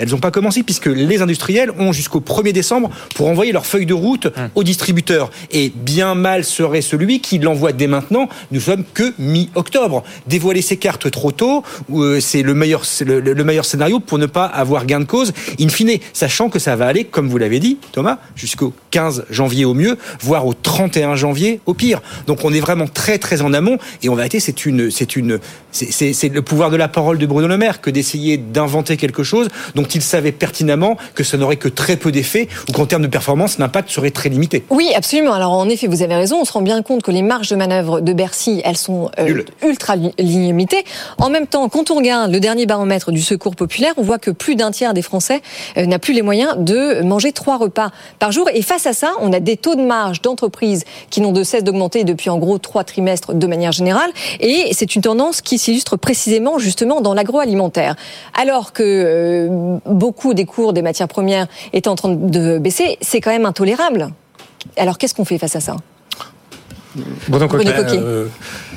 [0.00, 3.84] Elles n'ont pas commencé puisque les industriels ont jusqu'au 1er décembre pour envoyer leur feuille
[3.86, 5.30] de route aux distributeurs.
[5.52, 8.28] Et bien mal serait celui qui l'envoie dès maintenant.
[8.50, 10.02] Nous sommes que mi-octobre.
[10.26, 14.26] Dévoiler ces cartes trop tôt, euh, c'est le meilleur, le, le meilleur scénario pour ne
[14.26, 15.32] pas avoir gain de cause.
[15.60, 19.66] In fine, sachant que ça va aller, comme vous l'avez dit, Thomas, jusqu'au 15 janvier
[19.66, 22.00] au mieux, voire au 31 janvier au pire.
[22.26, 23.76] Donc on est vraiment très très en amont.
[24.02, 25.38] Et en vérité, c'est une, c'est une,
[25.72, 29.48] c'est- le pouvoir de la parole de Bruno Le Maire que d'essayer d'inventer quelque chose
[29.90, 33.08] dont il savait pertinemment que ça n'aurait que très peu d'effet ou qu'en termes de
[33.08, 34.64] performance, l'impact serait très limité.
[34.70, 35.32] Oui, absolument.
[35.32, 36.38] Alors en effet, vous avez raison.
[36.40, 39.42] On se rend bien compte que les marges de manœuvre de Bercy, elles sont euh,
[39.64, 40.84] ultra li- limitées.
[41.18, 44.30] En même temps, quand on regarde le dernier baromètre du Secours populaire, on voit que
[44.30, 45.40] plus d'un tiers des Français
[45.76, 48.48] euh, n'a plus les moyens de manger trois repas par jour.
[48.54, 51.64] Et face à ça, on a des taux de marge d'entreprises qui n'ont de cesse
[51.64, 54.10] d'augmenter depuis en gros trois trimestres de manière générale.
[54.38, 57.96] Et c'est une tendance qui s'illustre précisément justement dans l'agroalimentaire.
[58.40, 63.20] Alors que euh, beaucoup des cours des matières premières étaient en train de baisser, c'est
[63.20, 64.10] quand même intolérable.
[64.76, 65.76] Alors qu'est-ce qu'on fait face à ça?
[67.28, 67.64] Bruno Coquet.
[67.64, 67.98] Bruno Coquet.
[68.02, 68.26] Euh,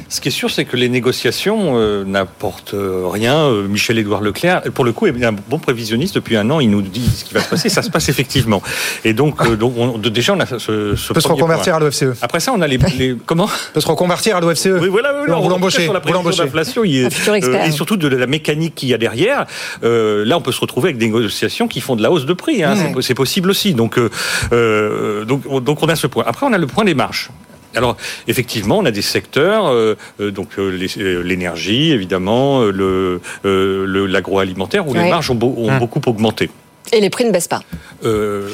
[0.10, 3.36] ce qui est sûr, c'est que les négociations euh, n'apportent euh, rien.
[3.46, 6.16] Euh, Michel-Édouard Leclerc, pour le coup, est bien un bon prévisionniste.
[6.16, 7.70] Depuis un an, il nous dit ce qui va se passer.
[7.70, 8.62] Ça se passe effectivement.
[9.04, 11.74] Et donc, euh, donc on- de- déjà, on a ce, ce On peut se reconvertir
[11.74, 11.82] point.
[11.82, 12.18] à l'OFCE.
[12.22, 14.68] Après ça, on a les, les comment On peut se reconvertir à l'OFCE.
[14.80, 18.76] Oui, voilà, oui, Non, vous l'embauchez, Sur la prévision d'inflation, et surtout de la mécanique
[18.76, 19.46] qu'il y a derrière.
[19.84, 22.34] euh, là, on peut se retrouver avec des négociations qui font de la hausse de
[22.34, 22.64] prix.
[22.64, 22.76] hein.
[22.76, 23.74] C'est- C'est possible aussi.
[23.74, 23.98] Donc,
[25.28, 26.24] donc, on- donc, on a ce point.
[26.28, 27.30] Après, on a le point des marges.
[27.76, 33.86] Alors, effectivement, on a des secteurs, euh, euh, donc euh, euh, l'énergie, évidemment, le, euh,
[33.86, 35.04] le- l'agroalimentaire, où Ouais.
[35.04, 35.80] les marges ont, Hum.
[35.80, 36.50] beaucoup augmenté.
[36.92, 37.64] Et les prix ne baissent pas.
[38.04, 38.48] Euh,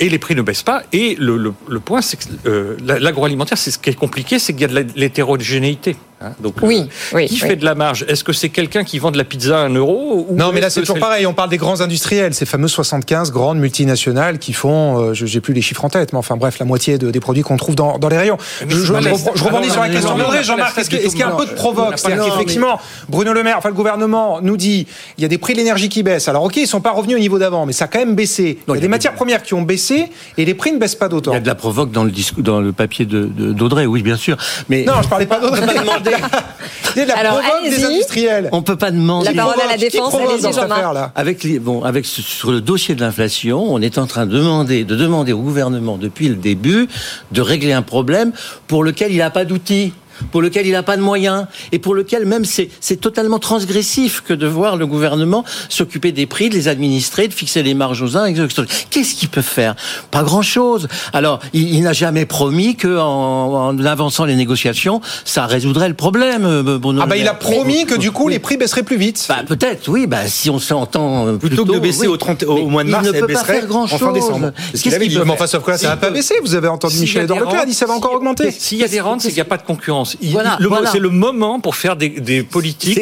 [0.00, 0.82] et les prix ne baissent pas.
[0.92, 4.38] Et le, le- le point, c'est que euh, la- l'agroalimentaire, c'est ce qui est compliqué,
[4.40, 5.96] c'est qu'il y a de l'hétérogénéité.
[6.20, 6.30] Hein.
[6.40, 7.40] Donc, Oui, oui, qui oui.
[7.40, 8.04] fait de la marge?
[8.08, 10.60] Est-ce que c'est quelqu'un qui vend de la pizza à un euro ou Non, mais
[10.60, 11.26] là, c'est toujours pareil.
[11.26, 15.40] On parle des grands industriels, ces fameux 75 grandes multinationales qui font, euh, je j'ai
[15.40, 17.74] plus les chiffres en tête, mais enfin bref, la moitié de- des produits qu'on trouve
[17.74, 18.38] dans, dans les rayons.
[18.66, 20.38] Mais Je, c'est rebondis- je rebondis Alors, sur la question non, de non, André.
[20.38, 21.98] non, Jean-Marc, est-ce qu'il y a un peu de provoque?
[21.98, 24.86] C'est-à-dire mais- qu'effectivement, Bruno Le Maire, enfin le gouvernement nous dit,
[25.18, 26.28] il y a des prix de l'énergie qui baissent.
[26.28, 28.58] Alors ok, ils sont pas revenus au niveau d'avant, mais ça a quand même baissé.
[28.68, 30.06] Il y a des matières premières qui ont baissé
[30.38, 31.32] et les prix ne baissent pas d'autant.
[31.32, 34.16] Il y a de la provoque dans le discours, dans le papier d'Audrey, oui, bien
[34.16, 34.36] sûr.
[34.68, 35.56] Mais Non, je parlais pas d'autres.
[36.06, 36.24] Demander.
[37.06, 37.84] La Alors, provoque des allez-y.
[37.96, 38.48] industriels.
[38.52, 39.26] On peut pas demander.
[39.26, 40.72] La parole à la défense, allez-y dans cette Jean-Marc.
[40.80, 44.24] affaire-là Avec les, bon, avec ce- sur le dossier de l'inflation, on est en train
[44.24, 46.88] de demander, de demander au gouvernement depuis le début
[47.32, 48.32] de régler un problème
[48.66, 49.92] pour lequel il n'a pas d'outils
[50.32, 54.32] pour lequel il n'a pas de moyens et pour lequel même c'est totalement transgressif que
[54.34, 58.16] de voir le gouvernement s'occuper des prix, de les administrer, de fixer les marges aux
[58.16, 58.26] uns.
[58.26, 58.66] et aux autres.
[58.90, 59.74] Qu'est-ce qu'il peut faire?
[60.10, 60.88] Pas grand-chose.
[61.12, 65.94] Alors, il, il n'a jamais promis que en, en avançant les négociations, ça résoudrait le
[65.94, 66.44] problème.
[66.44, 68.32] euh, Bruno Ah bah il a promis que du coup Oui.
[68.34, 69.24] les prix baisseraient plus vite.
[69.28, 70.06] Bah, peut-être, oui.
[70.06, 72.92] Bah, si on s'entend euh, Plutôt que de baisser au 30 au mois de il
[72.92, 74.52] mars, ne elle peut pas baisserait faire grand en fin décembre.
[74.72, 76.34] Qu'il Qu'est-ce qu'il peut faire enfin, sauf que là, ça n'a pas baissé.
[76.42, 78.50] Vous avez entendu a Michel des Edouard Leclerc, il dit ça va encore augmenter.
[78.50, 80.05] S'il y a des rentes, c'est qu'il n'y a pas de concurrence.
[80.20, 80.90] Il- Voilà, le- voilà.
[80.90, 82.98] C'est le moment pour faire des, des politiques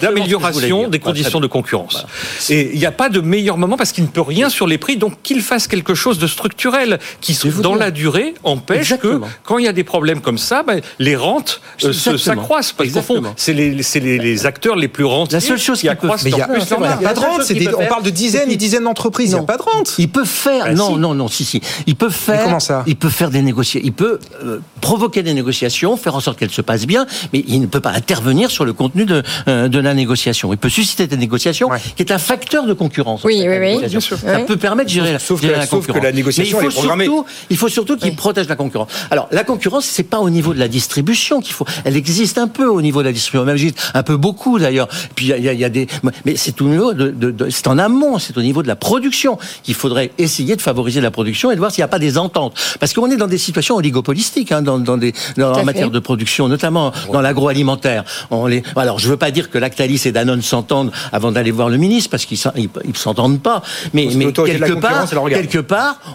[0.00, 2.06] d'amélioration des conditions de concurrence.
[2.50, 4.78] Et il n'y a pas de meilleur moment parce qu'il ne peut rien sur les
[4.78, 9.26] prix, donc qu'il fasse quelque chose de structurel qui, dans la durée, empêche Exactement.
[9.26, 12.72] que quand il y a des problèmes comme ça, ben, les rentes euh, s'accroissent.
[12.72, 15.80] Parce qu'au fond, c'est les, c'est les, les acteurs les plus rentiers La seule chose
[15.80, 17.02] qui accroissent Mais il y a, leur plus il y a leur marge.
[17.04, 17.52] pas de rente.
[17.52, 19.30] des- on parle de dizaines et dizaines d'entreprises.
[19.30, 19.94] Il n'y a pas de rente.
[19.98, 20.98] Il peut faire, Bah, non, si.
[21.00, 21.60] non, non, si, si.
[21.86, 25.34] Il peut faire, comment ça il peut faire des négociations, il peut euh, provoquer des
[25.34, 28.64] négociations, faire en sorte qu'elles se passent bien, mais il ne peut pas intervenir sur
[28.64, 30.52] le contenu de, euh, de la négociation.
[30.52, 31.78] Il peut susciter des négociations, Ouais.
[31.96, 33.22] qui est un facteur de concurrence.
[33.24, 34.18] Oui, en fait, oui, oui, bien sûr.
[34.18, 34.44] Ça Oui.
[34.46, 36.02] peut permettre de gérer, la- Sauf que- gérer la sauf que concurrence.
[36.04, 37.04] la négociation, mais il elle faut est programmée.
[37.06, 38.88] surtout, il faut surtout qu'il protège la concurrence.
[39.10, 41.64] Alors, la concurrence, c'est pas au niveau de la distribution qu'il faut.
[41.84, 44.88] Elle existe un peu au niveau de la distribution, même juste un peu beaucoup d'ailleurs.
[45.14, 45.86] Puis il y a, y y des,
[46.24, 48.76] mais c'est au niveau de, de- de- c'est en amont, c'est au niveau de la
[48.76, 51.98] production qu'il faudrait essayer de favoriser la production et de voir s'il n'y a pas
[51.98, 52.54] des ententes.
[52.80, 55.98] Parce qu'on est dans des situations oligopolistiques, hein, dans, dans des, dans- en matière de
[55.98, 58.04] production, notamment dans l'agroalimentaire.
[58.30, 61.68] On les, alors, je veux pas dire que Lactalis et Danone s'entendent avant d'aller voir
[61.68, 62.38] le ministre, parce qu'ils
[62.84, 63.62] ils s'entendent pas.
[63.92, 64.06] Mais,
[64.46, 65.06] quelque part,
[65.38, 65.58] quelque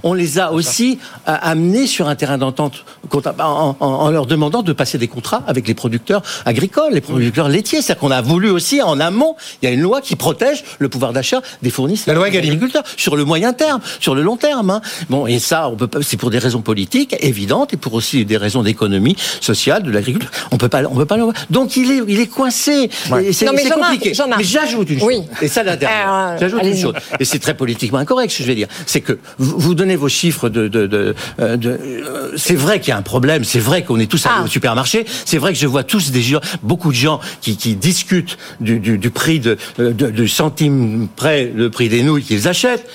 [0.04, 2.84] on les a aussi euh, amenés sur un terrain d'entente
[3.40, 7.50] en, en- en leur demandant de passer des contrats avec les producteurs agricoles, les producteurs
[7.50, 7.82] laitiers.
[7.82, 10.90] C'est-à-dire qu'on a voulu aussi, en amont, il y a une loi qui protège le
[10.90, 12.14] pouvoir d'achat des fournisseurs.
[12.14, 14.70] La loi des agriculteurs, sur le moyen terme, sur le long terme.
[14.70, 14.82] hein.
[15.10, 18.26] Bon, et ça, on peut pas, c'est pour des raisons politiques évidentes et pour aussi
[18.26, 20.09] des raisons d'économie sociale de l'agriculture.
[20.52, 21.36] On peut pas, on peut pas le voir.
[21.50, 22.89] Donc il est, il est coincé.
[23.32, 24.13] C'est Jean-Marc, compliqué.
[24.13, 24.39] Jean-Marc.
[24.39, 25.08] Mais j'ajoute une chose.
[25.08, 25.22] Oui.
[25.41, 26.13] Et ça, la dernière.
[26.13, 26.93] Euh, j'ajoute une chose.
[27.19, 28.67] Et c'est très politiquement incorrect, ce que je vais dire.
[28.86, 32.89] C'est que vous, donnez vos chiffres de, de, de, euh, de- euh, c'est vrai qu'il
[32.89, 33.43] y a un problème.
[33.43, 34.43] C'est vrai qu'on est tous allés Ah.
[34.43, 35.06] au supermarché.
[35.26, 38.80] C'est vrai que je vois tous des gens, beaucoup de gens qui, qui discutent du,
[38.80, 42.86] du, du prix de, de, de centime près le prix des nouilles qu'ils achètent.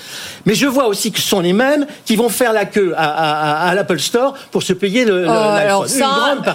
[0.46, 3.04] Mais je vois aussi que ce sont les mêmes qui vont faire la queue à,
[3.04, 3.30] à,
[3.66, 6.54] à, à l'Apple Store pour se payer le, le- Oh, alors ça, grande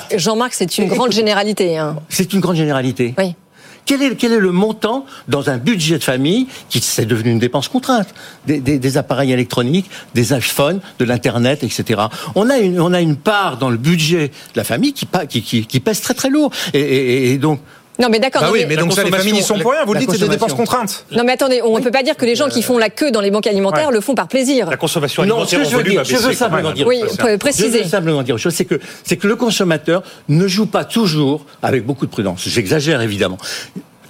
[0.52, 1.78] c'est une grande généralité.
[1.78, 1.98] hein.
[2.10, 3.14] C'est une grande généralité.
[3.18, 3.36] Oui.
[3.86, 7.40] Quel est, quel est le montant dans un budget de famille qui c'est devenu une
[7.40, 8.14] dépense contrainte?
[8.46, 12.02] Des, des- des appareils électroniques, des iPhones, de l'internet, etc.
[12.36, 15.26] On a une on a une part dans le budget de la famille qui pa-
[15.26, 17.62] qui, qui, qui pèse très très lourd et, et- et donc
[18.00, 18.42] Non, mais d'accord.
[18.42, 19.84] Bah non, oui, mais- mais donc ça, les familles n'y sont pour rien.
[19.86, 21.06] Vous le dites, c'est des dépenses contraintes.
[21.12, 23.12] Non, mais attendez, on ne peut pas dire que les gens qui font la queue
[23.12, 23.94] dans les banques alimentaires Ouais.
[23.94, 24.70] le font par plaisir.
[24.70, 27.66] La consommation non, ce alimentaire que en je veux dire, je simplement dire Oui, Je
[27.66, 31.46] veux simplement dire une chose, c'est que c'est que le consommateur ne joue pas toujours
[31.62, 32.44] avec beaucoup de prudence.
[32.48, 33.38] J'exagère évidemment.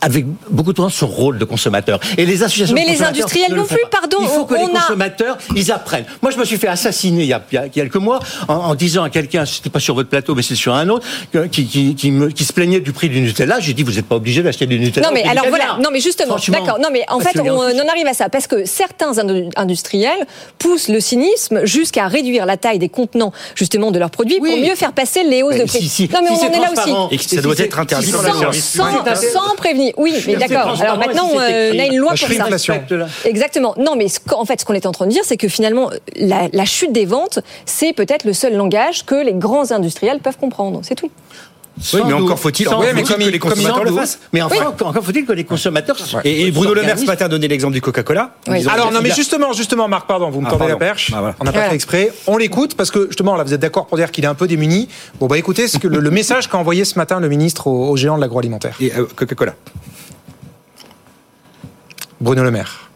[0.02, 2.00] Avec beaucoup de temps son rôle de consommateur.
[2.18, 4.00] Et les associations Mais de les consommateurs industriels le non plus, pas.
[4.02, 6.06] pardon, Il faut que on les a- consommateurs, ils apprennent.
[6.22, 8.54] Moi, je me suis fait assassiner il y a, il y a quelques mois en,
[8.56, 11.48] en disant à quelqu'un, c'était pas sur votre plateau, mais c'est sur un autre, que-
[11.48, 13.60] qui, qui, qui, me- qui se plaignait du prix du Nutella.
[13.60, 15.08] J'ai dit, vous n'êtes pas obligé d'acheter du Nutella.
[15.08, 16.80] Non mais alors voilà, non mais justement, d'accord.
[16.80, 20.26] Non mais en Parce fait, on en arrive à ça parce que certains indu- industriels
[20.58, 24.50] poussent le cynisme jusqu'à réduire la taille des contenants justement de leurs produits Oui.
[24.52, 25.80] pour mieux faire passer les hausses Mais de prix.
[25.82, 26.94] si- si- non mais si on en est là aussi.
[27.16, 28.22] Et que ça doit être interdit Sans,
[28.54, 29.89] sans, sans prévenir.
[29.98, 30.82] Oui, mais d'accord.
[30.82, 32.46] Alors maintenant, euh, on a une loi pour ça.
[33.26, 33.74] Exactement.
[33.78, 35.90] Non, mais ce en fait, ce qu'on est en train de dire, c'est que finalement,
[36.16, 40.38] la, la chute des ventes, c'est peut-être le seul langage que les grands industriels peuvent
[40.38, 40.82] comprendre.
[40.84, 41.12] C'est tout.
[41.94, 44.20] Oui, mais encore faut-il mais comme que les consommateurs le fassent.
[44.34, 45.96] Mais enfin, encore faut-il que les consommateurs.
[46.24, 48.32] Et, et Bruno Le Maire ce matin a donné l'exemple du Coca-Cola.
[48.48, 48.66] Oui.
[48.68, 51.12] Alors non mais justement, justement Marc, pardon, vous me Ah, tendez la perche.
[51.14, 51.36] Ah, voilà.
[51.40, 52.12] On n'a pas fait exprès.
[52.28, 54.48] On l'écoute parce que justement là vous êtes d'accord pour dire qu'il est un peu
[54.48, 54.90] démuni.
[55.20, 57.96] Bon bah écoutez ce que le, le message qu'a envoyé ce matin le ministre aux,
[57.96, 59.56] géants de l'agroalimentaire, Et euh, Coca-Cola.
[62.22, 62.89] Bruno Le Maire.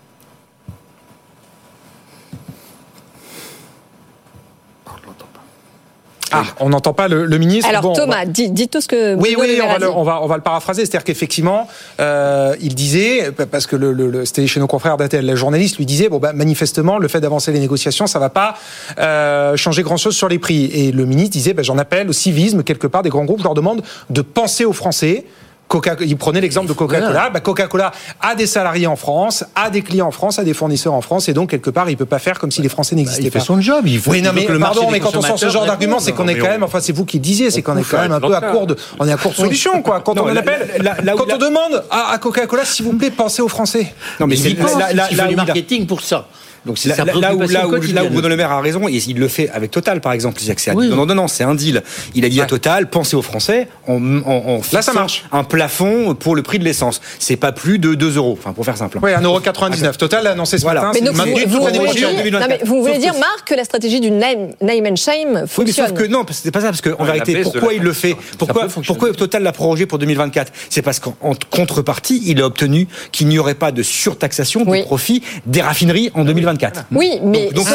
[6.33, 7.69] Ah, on n'entend pas le, le ministre.
[7.69, 9.77] Alors Bon, on va- Thomas, dis- dites tout ce que Oui, Bruno oui, on va,
[9.79, 10.81] le, on, va, on va le paraphraser.
[10.85, 11.67] C'est-à-dire qu'effectivement,
[11.99, 15.77] euh, il disait, parce que le, le- le- c'était chez nos confrères d'ATL, le journaliste
[15.77, 18.55] lui disait, bon, bah, manifestement, le fait d'avancer les négociations, ça va pas
[18.99, 20.65] euh, changer grand-chose sur les prix.
[20.65, 23.43] Et le ministre disait, bah, j'en appelle au civisme, quelque part, des grands groupes, je
[23.43, 25.25] leur demande de penser aux Français.
[25.73, 27.31] Coca, il prenait l'exemple de Coca-Cola.
[27.31, 30.93] Bah, Coca-Cola a des salariés en France, a des clients en France, a des fournisseurs
[30.93, 33.01] en France, et donc quelque part, il peut pas faire comme si les Français Bah,
[33.01, 33.45] n'existaient il fait pas.
[33.45, 33.87] son job.
[33.87, 35.65] Il faut, Oui, non, mais que le marché pardon, mais quand on sort ce genre
[35.65, 37.83] d'argument, c'est qu'on est quand même, enfin, c'est vous qui le disiez, c'est qu'on est
[37.83, 40.01] quand même un peu à court de, on est à court de solution, quoi.
[40.01, 43.95] Quand on quand on demande à, Coca-Cola, s'il vous plaît, pensez aux Français.
[44.19, 46.27] Non, mais Il c'est du marketing pour ça.
[46.65, 48.07] Donc c'est Là, sa là- là où, là, où, là où quotidienne.
[48.09, 50.39] Bruno Le Maire a raison, et il le fait avec Total par exemple.
[50.41, 50.87] C'est Oui.
[50.89, 51.83] non, non, non, c'est un deal.
[52.15, 55.25] Il a dit à Total, pensez aux Français en, en, en Là, ça marche.
[55.31, 57.01] un plafond pour le prix de l'essence.
[57.19, 58.99] C'est pas plus de 2 euros, enfin pour faire simple.
[59.01, 59.97] Oui, 1,99€.
[59.97, 60.81] Total a annoncé ce Voilà.
[60.81, 60.91] matin.
[60.93, 61.15] Mais c'est donc,
[61.47, 61.95] vous, vous voulez prochaine.
[61.95, 62.41] dire, 2024.
[62.41, 65.33] non, mais vous voulez dire, Marc, que la stratégie du name, name and shame Oui,
[65.41, 67.73] mais fonctionne sauf que non, parce que c'est pas ça, parce qu'en Ouais, vérité, pourquoi
[67.73, 72.21] il le fait Pourquoi, pourquoi Total l'a prorogé pour 2024 C'est parce qu'en en contrepartie,
[72.25, 76.52] il a obtenu qu'il n'y aurait pas de surtaxation du profit des raffineries en 2024.
[76.91, 77.67] Oui, mais Donc-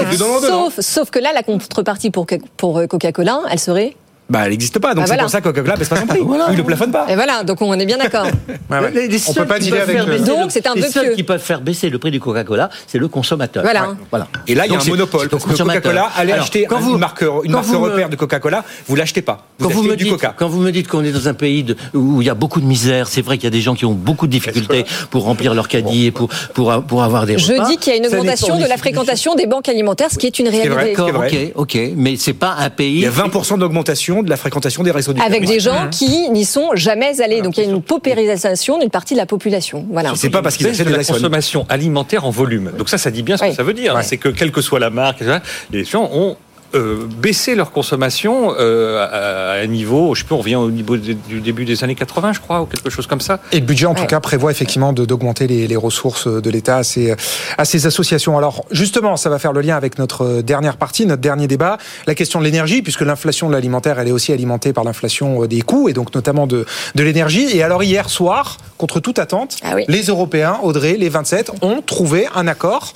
[0.49, 3.97] donc sauf, que là, la contrepartie pour, pour euh, Coca-Cola, elle serait.
[4.31, 5.23] Bah, elle n'existe pas, donc Ah, c'est voilà.
[5.23, 6.21] pour ça que Coca-Cola baisse pas son prix.
[6.23, 6.49] Voilà.
[6.49, 7.07] Ou il le plafonne pas.
[7.09, 8.27] Et voilà, donc on est bien d'accord.
[8.71, 8.91] Ouais, ouais.
[8.93, 9.97] Les- les On peut pas dealer avec.
[10.05, 12.99] le- Donc, c'est un Les seuls qui peuvent faire baisser le prix du Coca-Cola, c'est
[12.99, 13.63] le consommateur.
[13.63, 13.89] Voilà.
[13.89, 14.29] Ouais, voilà.
[14.47, 15.29] Et là, il y a un monopole.
[15.31, 15.55] Parce que.
[15.57, 18.11] Coca-Cola, allez Alors, acheter quand un- vous- une marque, une quand marque vous me- repère
[18.11, 19.47] de Coca-Cola, vous l'achetez pas.
[19.59, 20.35] Vous Quand vous, me du dites, Coca.
[20.37, 22.61] quand vous me dites qu'on est dans un pays de- où il y a beaucoup
[22.61, 25.25] de misère, c'est vrai qu'il y a des gens qui ont beaucoup de difficultés pour
[25.25, 27.67] remplir leur caddie et pour, pour, pour avoir des Je repas.
[27.69, 30.39] dis qu'il y a une augmentation de la fréquentation des banques alimentaires, ce qui est
[30.39, 30.95] une réalité.
[30.95, 31.23] D'accord.
[31.25, 31.79] Ok, ok.
[31.97, 32.97] Mais c'est pas un pays.
[32.97, 35.51] Il y a 20% d'augmentation de la fréquentation des restos du Avec cœur.
[35.51, 37.43] des gens qui n'y sont jamais allés.
[37.43, 39.87] Donc il y a une paupérisation d'une partie de la population.
[39.91, 40.13] Voilà.
[40.17, 42.73] C'est pas parce qu'ils achètent de des la consommation alimentaire en volume.
[42.77, 43.51] Donc ça, ça dit bien ce Oui.
[43.51, 43.95] que ça veut dire.
[43.95, 44.03] Ouais.
[44.03, 45.23] C'est que quelle que soit la marque,
[45.71, 46.37] les gens ont
[46.75, 50.71] euh, baissé leur consommation euh, à, à un niveau, je sais pas, on revient au
[50.71, 53.41] niveau de- du début des années 80, je crois, ou quelque chose comme ça.
[53.53, 54.07] Et le budget, en tout Ouais.
[54.07, 57.15] cas, prévoit effectivement d'augmenter les, les ressources de l'État à ces,
[57.57, 58.37] à ces associations.
[58.37, 62.15] Alors, justement, ça va faire le lien avec notre dernière partie, notre dernier débat, la
[62.15, 65.89] question de l'énergie, puisque l'inflation de l'alimentaire, elle est aussi alimentée par l'inflation des coûts,
[65.89, 67.57] et donc notamment de, de l'énergie.
[67.57, 69.85] Et alors, hier soir, contre toute attente, Ah oui.
[69.89, 72.93] les Européens, Audrey, les 27, ont trouvé un accord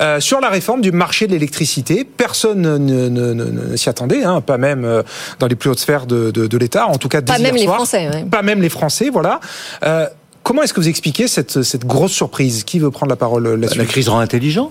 [0.00, 2.04] euh, sur la réforme du marché de l'électricité.
[2.04, 5.02] Personne ne, ne- ne- ne- ne s'y attendait, hein, pas même euh,
[5.38, 7.48] dans les plus hautes sphères de, de- de l'État, en tout cas dès Pas hier
[7.52, 7.76] même les soir.
[7.76, 8.08] Français.
[8.08, 8.24] ouais.
[8.30, 9.40] Pas même les Français, voilà.
[9.84, 10.06] Euh,
[10.42, 12.64] comment est-ce que vous expliquez cette, cette grosse surprise?
[12.64, 13.78] Qui veut prendre la parole là-dessus?
[13.78, 14.70] La crise rend intelligent.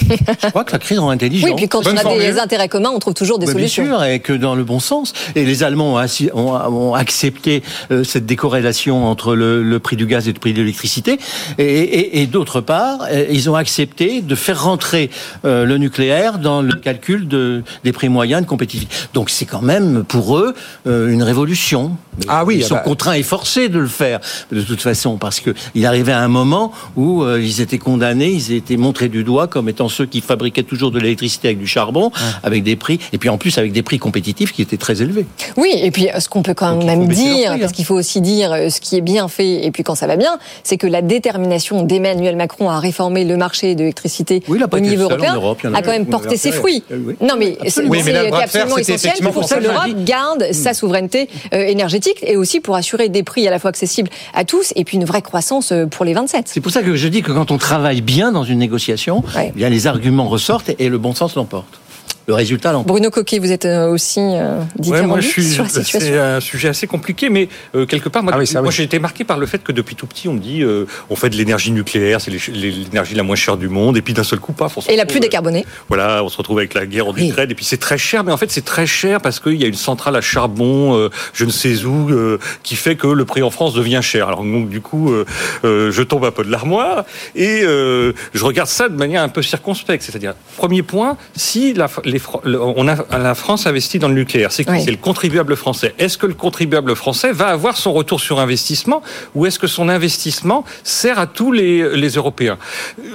[0.00, 1.46] Je crois que la crise rend intelligent.
[1.46, 3.84] Oui, puis quand Bonne on a des intérêts communs, on trouve toujours des Bah, solutions.
[3.84, 5.12] Bien sûr, et que dans le bon sens.
[5.34, 9.96] Et les Allemands ont, assi- ont- ont accepté euh, cette décorrélation entre le, le prix
[9.96, 11.18] du gaz et le prix de l'électricité.
[11.58, 15.10] Et, et- et d'autre part, euh, ils ont accepté de faire rentrer
[15.44, 18.94] euh, le nucléaire dans le calcul de, des prix moyens de compétitivité.
[19.14, 20.54] Donc c'est quand même pour eux
[20.86, 21.96] euh, une révolution.
[22.28, 22.80] Ah oui, ils ah sont bah.
[22.80, 24.20] contraints et forcés de le faire
[24.52, 28.30] de toute façon parce que il arrivait à un moment où euh, ils étaient condamnés,
[28.30, 31.66] ils étaient montrés du doigt comme étant ceux qui fabriquaient toujours de l'électricité avec du
[31.66, 32.10] charbon,
[32.42, 35.26] avec des prix et puis en plus avec des prix compétitifs qui étaient très élevés.
[35.56, 37.74] Oui, et puis euh, ce qu'on peut quand Donc, même dire, prix, parce hein.
[37.74, 40.16] qu'il faut aussi dire euh, ce qui est bien fait, et puis quand ça va
[40.16, 44.80] bien, c'est que la détermination d'Emmanuel Macron à réformer le marché de l'électricité Oui, au
[44.80, 46.82] niveau européen Europe, a a quand même porté ses fruits.
[46.90, 47.16] Euh, oui.
[47.20, 47.84] Non, mais c'est.
[47.86, 52.76] Oui, fer, absolument essentiel pour que l'Europe garde sa souveraineté euh, énergétique et aussi pour
[52.76, 55.86] assurer des prix à la fois accessibles à tous et puis une vraie croissance euh,
[55.86, 56.46] pour les 27.
[56.48, 59.50] C'est pour ça que je dis que quand on travaille bien dans une négociation, Ouais.
[59.54, 61.80] eh bien les arguments ressortent et, le bon sens l'emporte.
[62.26, 62.72] Le résultat.
[62.86, 65.44] Bruno Coquet, vous êtes euh, aussi euh, Ouais, moi, je suis.
[65.44, 66.00] sur la situation.
[66.00, 68.98] C'est un sujet assez compliqué, mais euh, quelque part, moi, Ah oui, moi j'ai été
[68.98, 71.36] marqué par le fait que depuis tout petit, on me dit, euh, on fait de
[71.36, 72.40] l'énergie nucléaire, c'est l'é-
[72.72, 74.96] l'énergie la moins chère du monde, et puis d'un seul coup, paf, on se Et
[74.96, 75.66] la plus décarbonée.
[75.88, 77.28] Voilà, on se retrouve avec la guerre en Oui.
[77.28, 79.64] Ukraine, et puis c'est très cher, mais en fait c'est très cher parce qu'il y
[79.64, 83.24] a une centrale à charbon, euh, je ne sais où, euh, qui fait que le
[83.26, 84.28] prix en France devient cher.
[84.28, 85.26] Alors donc du coup, euh,
[85.64, 87.04] euh, je tombe un peu de l'armoire
[87.36, 90.02] et euh, je regarde ça de manière un peu circonspecte.
[90.02, 92.13] C'est-à-dire, premier point, si la, les,
[92.44, 94.70] On a, la France investit dans le nucléaire, c'est qui?
[94.70, 94.82] Oui.
[94.84, 95.94] C'est le contribuable français.
[95.98, 99.02] Est-ce que le contribuable français va avoir son retour sur investissement
[99.34, 102.58] ou est-ce que son investissement sert à tous les, les Européens?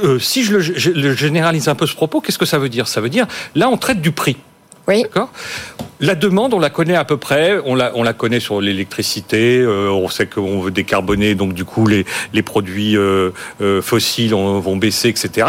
[0.03, 2.69] Euh, Si je le, je le généralise un peu ce propos, qu'est-ce que ça veut
[2.69, 2.88] dire?
[2.88, 4.38] Ça veut dire, là, on traite du prix.
[4.89, 5.04] Oui.
[5.04, 5.30] D'accord
[6.02, 7.58] La demande, on la connaît à peu près.
[7.65, 9.58] On la, on la connaît sur l'électricité.
[9.60, 14.34] euh, on sait qu'on veut décarboner, donc du coup, les, les produits euh, euh, fossiles
[14.34, 15.45] on- vont baisser, etc.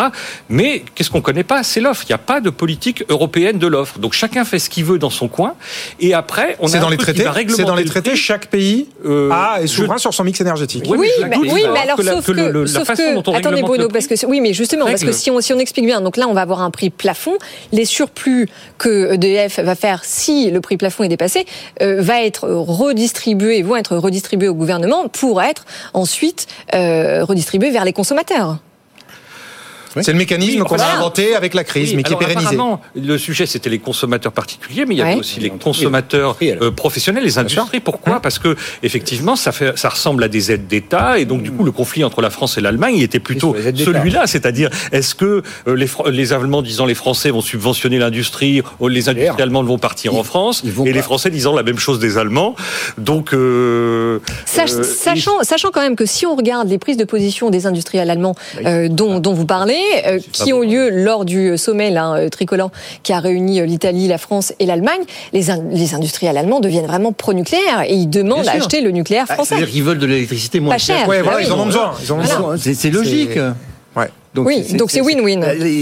[0.49, 1.63] Mais qu'est-ce qu'on connaît pas?
[1.63, 2.03] C'est l'offre.
[2.05, 3.99] Il n'y a pas de politique européenne de l'offre.
[4.01, 5.55] Donc chacun fait ce qu'il veut dans son coin.
[6.01, 7.25] Et après, on a C'est un dans les traités?
[7.49, 8.17] C'est dans les le traités?
[8.17, 10.85] Chaque pays Euh, a est je- souverain sur son mix énergétique.
[10.89, 12.85] Oui, Oui, mais mais, je oui, dis mais pas alors que la- sauf que la
[12.85, 15.41] façon que- dont on attendez Bruno, parce que oui, mais justement, parce que si on
[15.41, 17.37] si on explique bien, donc là on va avoir un prix plafond,
[17.73, 18.49] les surplus
[18.79, 19.15] que
[19.59, 21.47] Va faire si le prix plafond est dépassé
[21.83, 25.65] euh, va être redistribué, vont être redistribués au gouvernement pour être
[25.95, 28.59] ensuite euh, redistribués vers les consommateurs.
[30.01, 32.57] C'est le mécanisme Oui, qu'on a inventé avec la crise, Oui, mais qui est pérennisé.
[32.95, 35.19] le sujet, c'était les consommateurs particuliers, mais il y avait Ouais.
[35.21, 37.81] aussi les consommateurs euh, professionnels, les industries.
[37.81, 41.51] Pourquoi Parce que effectivement, ça fait, ça ressemble à des aides d'État, et donc du
[41.51, 45.43] coup, le conflit entre la France et l'Allemagne, il était plutôt celui-là, c'est-à-dire, est-ce que
[45.67, 45.75] euh,
[46.11, 50.23] les, Allemands disant les Français vont subventionner l'industrie, ou les industries allemandes vont partir en
[50.23, 51.01] France, et les.
[51.01, 52.55] Français disant la même chose des Allemands.
[52.99, 57.05] Donc, euh, Sach- euh, sachant, sachant quand même que si on regarde les prises de
[57.05, 61.57] position des industriels allemands euh, dont, dont vous parlez, euh, qui ont lieu lors du
[61.59, 62.71] sommet là, euh, tricolore
[63.03, 65.01] qui a réuni euh, l'Italie, la France et l'Allemagne,
[65.33, 69.27] les, in- les industriels allemands deviennent vraiment pro-nucléaire et ils demandent à acheter le nucléaire
[69.29, 69.55] Ah, français.
[69.57, 71.09] C'est-à-dire qu'ils veulent de l'électricité moins cher.
[71.09, 71.45] Ouais, Ah voilà, oui.
[71.47, 71.93] ils en ont besoin.
[72.59, 73.39] C'est logique.
[74.33, 75.41] Donc, Oui, donc c'est win-win.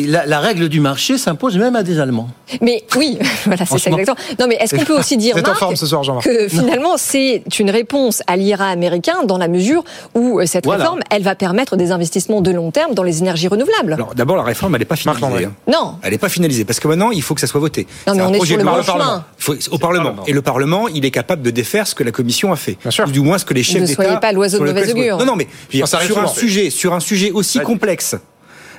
[0.09, 2.31] La, la règle du marché s'impose même à des Allemands.
[2.63, 4.17] Mais oui, voilà, c'est ça exactement.
[4.41, 6.25] Non, mais est-ce qu'on peut aussi dire, en Marc, forme ce soir, Jean-Marc.
[6.25, 9.85] que finalement c'est une réponse à l'IRA américain dans la mesure
[10.15, 10.85] où euh, cette Voilà.
[10.85, 13.93] réforme, elle va permettre des investissements de long terme dans les énergies renouvelables.
[13.93, 15.45] Alors, d'abord, la réforme, elle n'est pas finalisée.
[15.45, 15.53] hein.
[15.71, 15.97] Non.
[16.03, 17.87] Elle n'est pas finalisée parce que maintenant, il faut que ça soit voté.
[18.07, 19.05] Non, mais on est projet sur de le loi bon au Parlement.
[19.11, 19.25] chemin.
[19.39, 20.05] Il faut- au Parlement.
[20.05, 20.23] Parlement.
[20.27, 22.79] Et le Parlement, il est capable de défaire ce que la Commission a fait.
[22.81, 23.05] Bien sûr.
[23.07, 24.03] Ou du moins ce que les chefs Ne d'État.
[24.05, 25.19] soyez pas l'oiseau de mauvaise augure.
[25.19, 28.17] Non, non, mais sur un sujet, sur un sujet aussi complexe.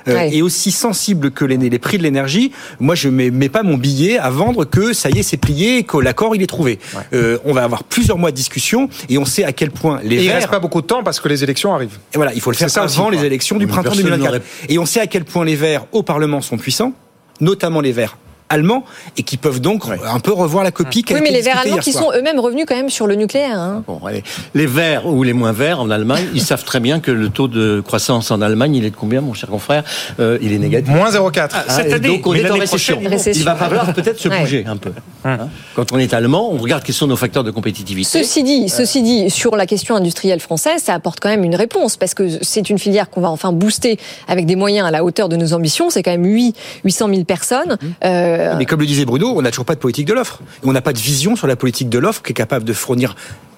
[0.08, 0.34] Euh, Ouais.
[0.34, 3.76] et aussi sensible que les, les prix de l'énergie, moi je mets, mets pas mon
[3.76, 6.78] billet à vendre que ça y est c'est plié et que l'accord il est trouvé.
[7.12, 10.16] Euh, on va avoir plusieurs mois de discussion et on sait à quel point les
[10.16, 11.98] Et il Verts reste pas beaucoup de temps parce que les élections arrivent.
[12.12, 14.32] et voilà, il faut le faire ça avant aussi, les élections du printemps personne 2024.
[14.32, 16.92] n'aurait- Et on sait à quel point les Verts au Parlement sont puissants,
[17.40, 18.16] notamment les Verts
[18.50, 18.84] allemands,
[19.16, 21.02] et qui peuvent donc un peu revoir la copie.
[21.02, 22.04] qui a Oui, mais les Verts allemands qui soir.
[22.04, 23.58] sont eux-mêmes revenus quand même sur le nucléaire.
[23.58, 23.82] hein.
[23.86, 24.22] Bon, allez.
[24.54, 27.48] Les verts ou les moins verts en Allemagne, ils savent très bien que le taux
[27.48, 29.84] de croissance en Allemagne, il est de combien, mon cher confrère
[30.18, 30.90] Euh, Il est négatif.
[30.92, 31.48] Moins 0,4.
[31.54, 33.00] Ah, Cette et année, donc on mais est en récession.
[33.02, 33.40] Récession.
[33.40, 34.40] Il va falloir peut-être se Ouais.
[34.40, 34.90] bouger un peu.
[35.24, 38.22] Hein Quand on est allemand, on regarde quels sont nos facteurs de compétitivité.
[38.22, 41.96] Ceci dit, ceci dit, sur la question industrielle française, ça apporte quand même une réponse
[41.96, 45.28] parce que c'est une filière qu'on va enfin booster avec des moyens à la hauteur
[45.28, 45.90] de nos ambitions.
[45.90, 47.76] C'est quand même 8, 800 000 personnes.
[48.04, 50.40] Euh, Mais comme le disait Bruno, on n'a toujours pas de politique de l'offre.
[50.62, 53.14] On n'a pas de vision sur la politique de l'offre qui est capable de fournir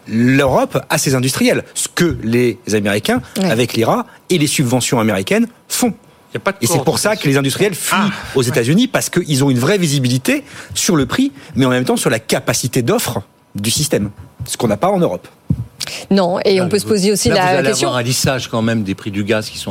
[0.08, 1.64] l'Europe à ses industriels.
[1.74, 3.50] Ce que les Américains, Ouais.
[3.50, 5.94] avec l'IRA et les subventions américaines, font.
[6.32, 8.10] il y a pas de Et c'est pour ça que les industriels fuient Ah.
[8.34, 11.96] aux États-Unis parce qu'ils ont une vraie visibilité sur le prix, mais en même temps
[11.96, 13.22] sur la capacité d'offre
[13.54, 14.10] du système.
[14.46, 15.28] Ce qu'on n'a pas en Europe.
[16.10, 17.88] non, et on peut se poser aussi Là, vous la allez question.
[17.88, 19.70] avoir un lissage quand même des prix du gaz qui sont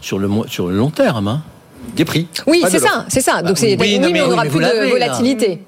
[0.00, 1.28] sur le sur le long terme.
[1.28, 1.42] hein.
[1.96, 2.26] Des prix.
[2.46, 3.42] Oui, c'est ça, c'est ça.
[3.42, 5.62] Donc c'est oui, oui, non, mais mais on mais plus de volatilité.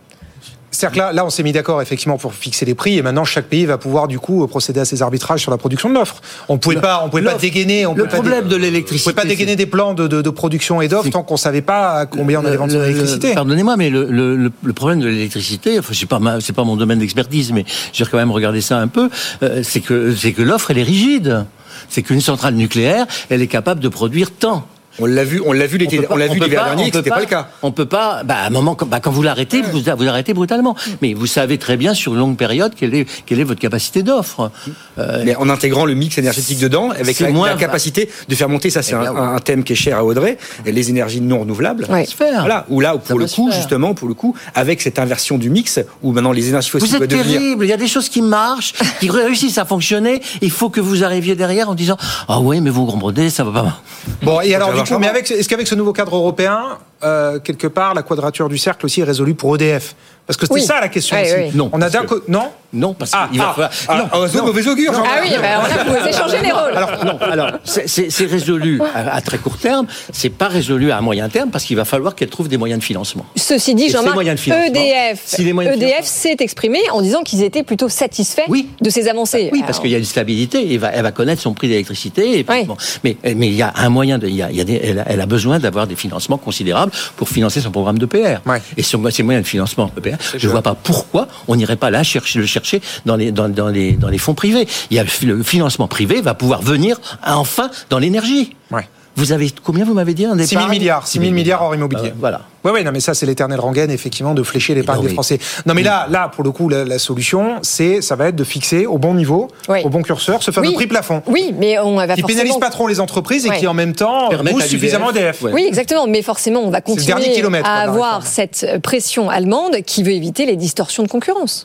[0.75, 3.25] C'est-à-dire que là, là, on s'est mis d'accord effectivement pour fixer les prix et maintenant
[3.27, 6.22] chaque pays va pouvoir du coup procéder à ses arbitrages sur la production de l'offre.
[6.48, 9.11] On pouvait pas, on pouvait pas dégainer, on le pouvait pas problème dé- de l'électricité,
[9.11, 11.37] On pouvait pas dégainer des plans de, de- de production et d'offres C'est- tant qu'on
[11.37, 13.35] savait pas à combien on allait vendre son Le- le- électricité.
[13.35, 16.77] Pardonnez-moi, mais le, le- le- le problème de l'électricité, enfin, c'est pas c'est pas mon
[16.77, 19.11] domaine d'expertise, mais j'ai quand même regardé ça un peu.
[19.42, 21.44] euh, c'est que c'est que l'offre elle est rigide.
[21.90, 24.66] C'est qu'une centrale nucléaire, elle est capable de produire tant.
[24.98, 26.87] On l'a vu, on l'a vu l'été, pas- on l'a vu l'hiver pas- dernier, on
[26.87, 27.48] que peut c'était pas le cas.
[27.62, 28.22] On peut pas.
[28.24, 30.76] Bah, à un moment, quand, bah, quand vous l'arrêtez, vous, vous arrêtez brutalement.
[31.00, 34.02] Mais vous savez très bien sur une longue période quelle est quelle est votre capacité
[34.02, 34.50] d'offre.
[34.98, 38.35] Euh, Mais en intégrant le mix énergétique dedans, avec c'est la, moins- la capacité de
[38.35, 39.18] faire monter, ça c'est Eh un, bien, oui.
[39.37, 41.87] un thème qui est cher à Audrey, les énergies non renouvelables.
[41.90, 42.07] Ouais.
[42.18, 45.48] Voilà, où là, où pour le coup, justement, pour le coup, avec cette inversion du
[45.50, 47.38] mix, où maintenant les énergies fossiles Vous êtes devenir.
[47.38, 47.64] terrible.
[47.64, 50.20] Il y a des choses qui marchent, qui réussissent à fonctionner.
[50.42, 51.96] Il faut que vous arriviez derrière en disant
[52.28, 53.81] ah ouais, mais vous comprenez, ça va pas.
[54.22, 58.03] Bon, et alors mais avec, est-ce qu'avec ce nouveau cadre européen, euh, quelque part, la
[58.03, 59.95] quadrature du cercle aussi est résolue pour EDF
[60.27, 60.62] Parce que c'était Oui.
[60.66, 61.35] ça la question Oui, aussi.
[61.37, 61.51] oui.
[61.55, 62.23] Non, On a d'un que-.
[62.29, 62.51] Non?
[62.72, 63.70] Non, parce Ah, qu'il va ah, falloir.
[63.88, 64.47] Ah, non, oiseau, non.
[64.47, 64.92] mauvais augure.
[64.97, 66.74] Ah oui, ben, alors là, vous échangez les rôles.
[66.76, 71.28] Alors, non, alors c'est- résolu à, à très court terme, c'est pas résolu à moyen
[71.28, 73.26] terme parce qu'il va falloir qu'elle trouve des moyens de financement.
[73.36, 77.22] Ceci dit, Jean-Marc, moyens de financement, EDF, si moyens de EDF s'est exprimé en disant
[77.22, 78.68] qu'ils étaient plutôt satisfaits Oui.
[78.80, 79.51] de ces avancées.
[79.53, 82.44] Oui, parce qu'il y a une stabilité, va, elle va connaître son prix d'électricité.
[82.49, 82.64] Oui.
[82.64, 82.76] bon.
[83.05, 84.80] mais, mais il y a un moyen, de, il y a, il y a des-
[84.82, 88.40] elle, a, elle a besoin d'avoir des financements considérables pour financer son programme de PR.
[88.47, 88.62] Ouais.
[88.76, 91.90] Et sur ces moyens de financement EPR, je ne vois pas pourquoi on n'irait pas
[91.90, 92.61] là chercher, le chercher
[93.06, 94.66] dans les, dans, dans les, dans les fonds privés.
[94.90, 98.56] Il y a le, fi- le financement privé va pouvoir venir enfin dans l'énergie.
[98.70, 98.88] Ouais.
[99.14, 102.08] Vous avez combien vous m'avez dit un 6 000 milliards, 6 000 milliards hors immobilier.
[102.08, 102.40] Euh, voilà.
[102.64, 105.38] Oui, oui, non, mais ça, c'est l'éternel rengaine, effectivement, de flécher l'épargne des Français.
[105.66, 108.44] Non, mais là, là, pour le coup, la, la solution, c'est, ça va être de
[108.44, 109.80] fixer au bon niveau, Oui.
[109.84, 110.74] au bon curseur, ce fameux Oui.
[110.74, 111.22] prix plafond.
[111.26, 112.38] Oui, mais on va Qui forcément...
[112.40, 114.66] pénalise pas trop les entreprises et qui, en même temps, l'UDF.
[114.66, 115.42] suffisamment EDF.
[115.42, 115.52] Ouais.
[115.52, 116.06] Oui, exactement.
[116.06, 121.02] Mais forcément, on va continuer à avoir cette pression allemande qui veut éviter les distorsions
[121.02, 121.64] de concurrence.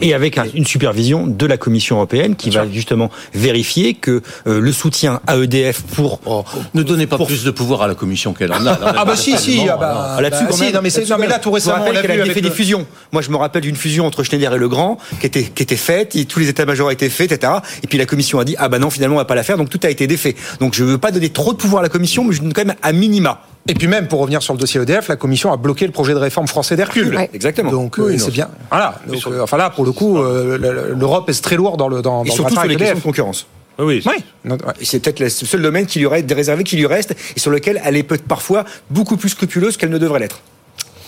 [0.00, 4.60] Et avec un- une supervision de la Commission européenne qui va justement vérifier que euh,
[4.60, 8.32] le soutien à EDF pour Oh, ne donnez pas plus de pouvoir à la Commission
[8.34, 8.78] qu'elle en a.
[8.82, 10.74] Ah bah si, si, ah bah, Ah, là-dessus, bah, quand si, même.
[10.74, 12.40] non mais, c'est- Là-dessus, non, mais là tout récemment on qu'elle vu avait avec fait
[12.40, 12.86] le- des fusions.
[13.12, 16.14] Moi, je me rappelle d'une fusion entre Schneider et Legrand qui était qui était faite,
[16.16, 17.52] et tous les états-majors ont été faits, etc.
[17.82, 19.56] Et puis la Commission a dit ah bah non finalement on va pas la faire,
[19.56, 20.36] donc tout a été défait.
[20.60, 22.64] Donc je veux pas donner trop de pouvoir à la Commission, mais je donne quand
[22.64, 23.40] même à minima.
[23.68, 26.12] Et puis même pour revenir sur le dossier EDF, la Commission a bloqué le projet
[26.14, 27.14] de réforme français d'Hercule.
[27.14, 27.30] Ouais.
[27.32, 27.70] Exactement.
[27.70, 28.48] Donc euh, Oui, c'est bien.
[28.70, 28.96] Voilà.
[29.06, 32.02] Donc, euh, enfin là pour le coup, euh, le- l'Europe est très lourd dans le
[32.02, 33.46] dans, Et dans surtout sur les avec questions de concurrence.
[33.78, 34.54] Oui, oui.
[34.82, 37.50] C'est peut-être le seul domaine qui lui reste, des réservés qui lui reste, et sur
[37.50, 40.40] lequel elle est peut-être parfois beaucoup plus scrupuleuse qu'elle ne devrait l'être.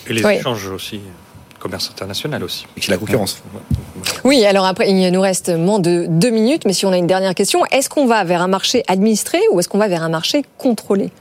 [0.07, 0.35] Et les Oui.
[0.35, 0.99] échanges aussi,
[1.59, 2.65] commerce international aussi.
[2.77, 3.43] Et c'est la concurrence.
[4.23, 7.05] Oui, alors après, il nous reste moins de deux minutes, mais si on a une
[7.07, 10.09] dernière question, est-ce qu'on va vers un marché administré ou est-ce qu'on va vers un
[10.09, 11.11] marché contrôlé?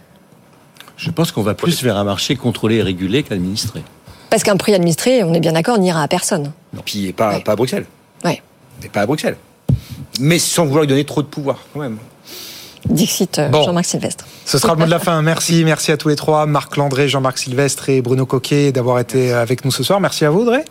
[1.02, 3.82] Je pense qu'on va plus vers un marché contrôlé et régulé qu'administré.
[4.30, 6.52] Parce qu'un prix administré, on est bien d'accord, n'ira à personne.
[6.78, 7.40] Et puis et pas, Ouais.
[7.42, 7.86] pas à Bruxelles.
[8.24, 8.40] Ouais.
[8.84, 9.36] Et pas à Bruxelles.
[10.20, 11.98] Mais sans vouloir lui donner trop de pouvoir, quand même.
[12.88, 13.62] Dixit euh, Bon.
[13.62, 14.24] Jean-Marc Sylvestre.
[14.44, 15.22] Ce sera le mot de la fin.
[15.22, 19.32] Merci, merci à tous les trois, Marc Landré, Jean-Marc Sylvestre et Bruno Coquet d'avoir été
[19.32, 20.00] avec nous ce soir.
[20.00, 20.64] Merci à vous, Audrey.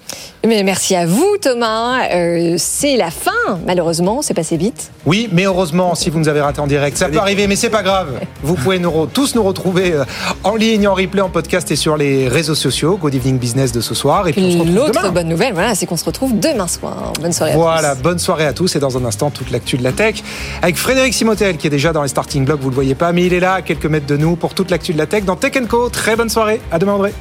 [0.45, 2.09] Mais merci à vous, Thomas.
[2.13, 3.31] Euh, c'est la fin,
[3.65, 4.91] malheureusement, c'est passé vite.
[5.05, 7.69] Oui, mais heureusement, si vous nous avez raté en direct, ça peut arriver, mais c'est
[7.69, 8.19] pas grave.
[8.43, 10.03] Vous pouvez nous tous nous retrouver euh,
[10.43, 12.97] en ligne, en replay, en podcast et sur les réseaux sociaux.
[12.97, 14.27] Good Evening Business de ce soir.
[14.27, 15.11] Et puis on se Puis retrouve l'autre demain.
[15.11, 17.13] bonne nouvelle, voilà, c'est qu'on se retrouve demain soir.
[17.21, 17.61] Bonne soirée à tous.
[17.61, 20.15] Voilà, bonne soirée à tous et dans un instant toute l'actu de la tech
[20.61, 23.25] avec Frédéric Simotel qui est déjà dans les starting blocks, vous le voyez pas, mais
[23.25, 25.35] il est là à quelques mètres de nous pour toute l'actu de la tech dans
[25.35, 25.89] Tech Co.
[25.89, 27.13] Très bonne soirée, à demain André.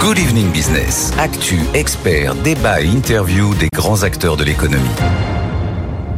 [0.00, 1.12] Good Evening Business.
[1.18, 4.84] Actu, experts, débat et interview des grands acteurs de l'économie.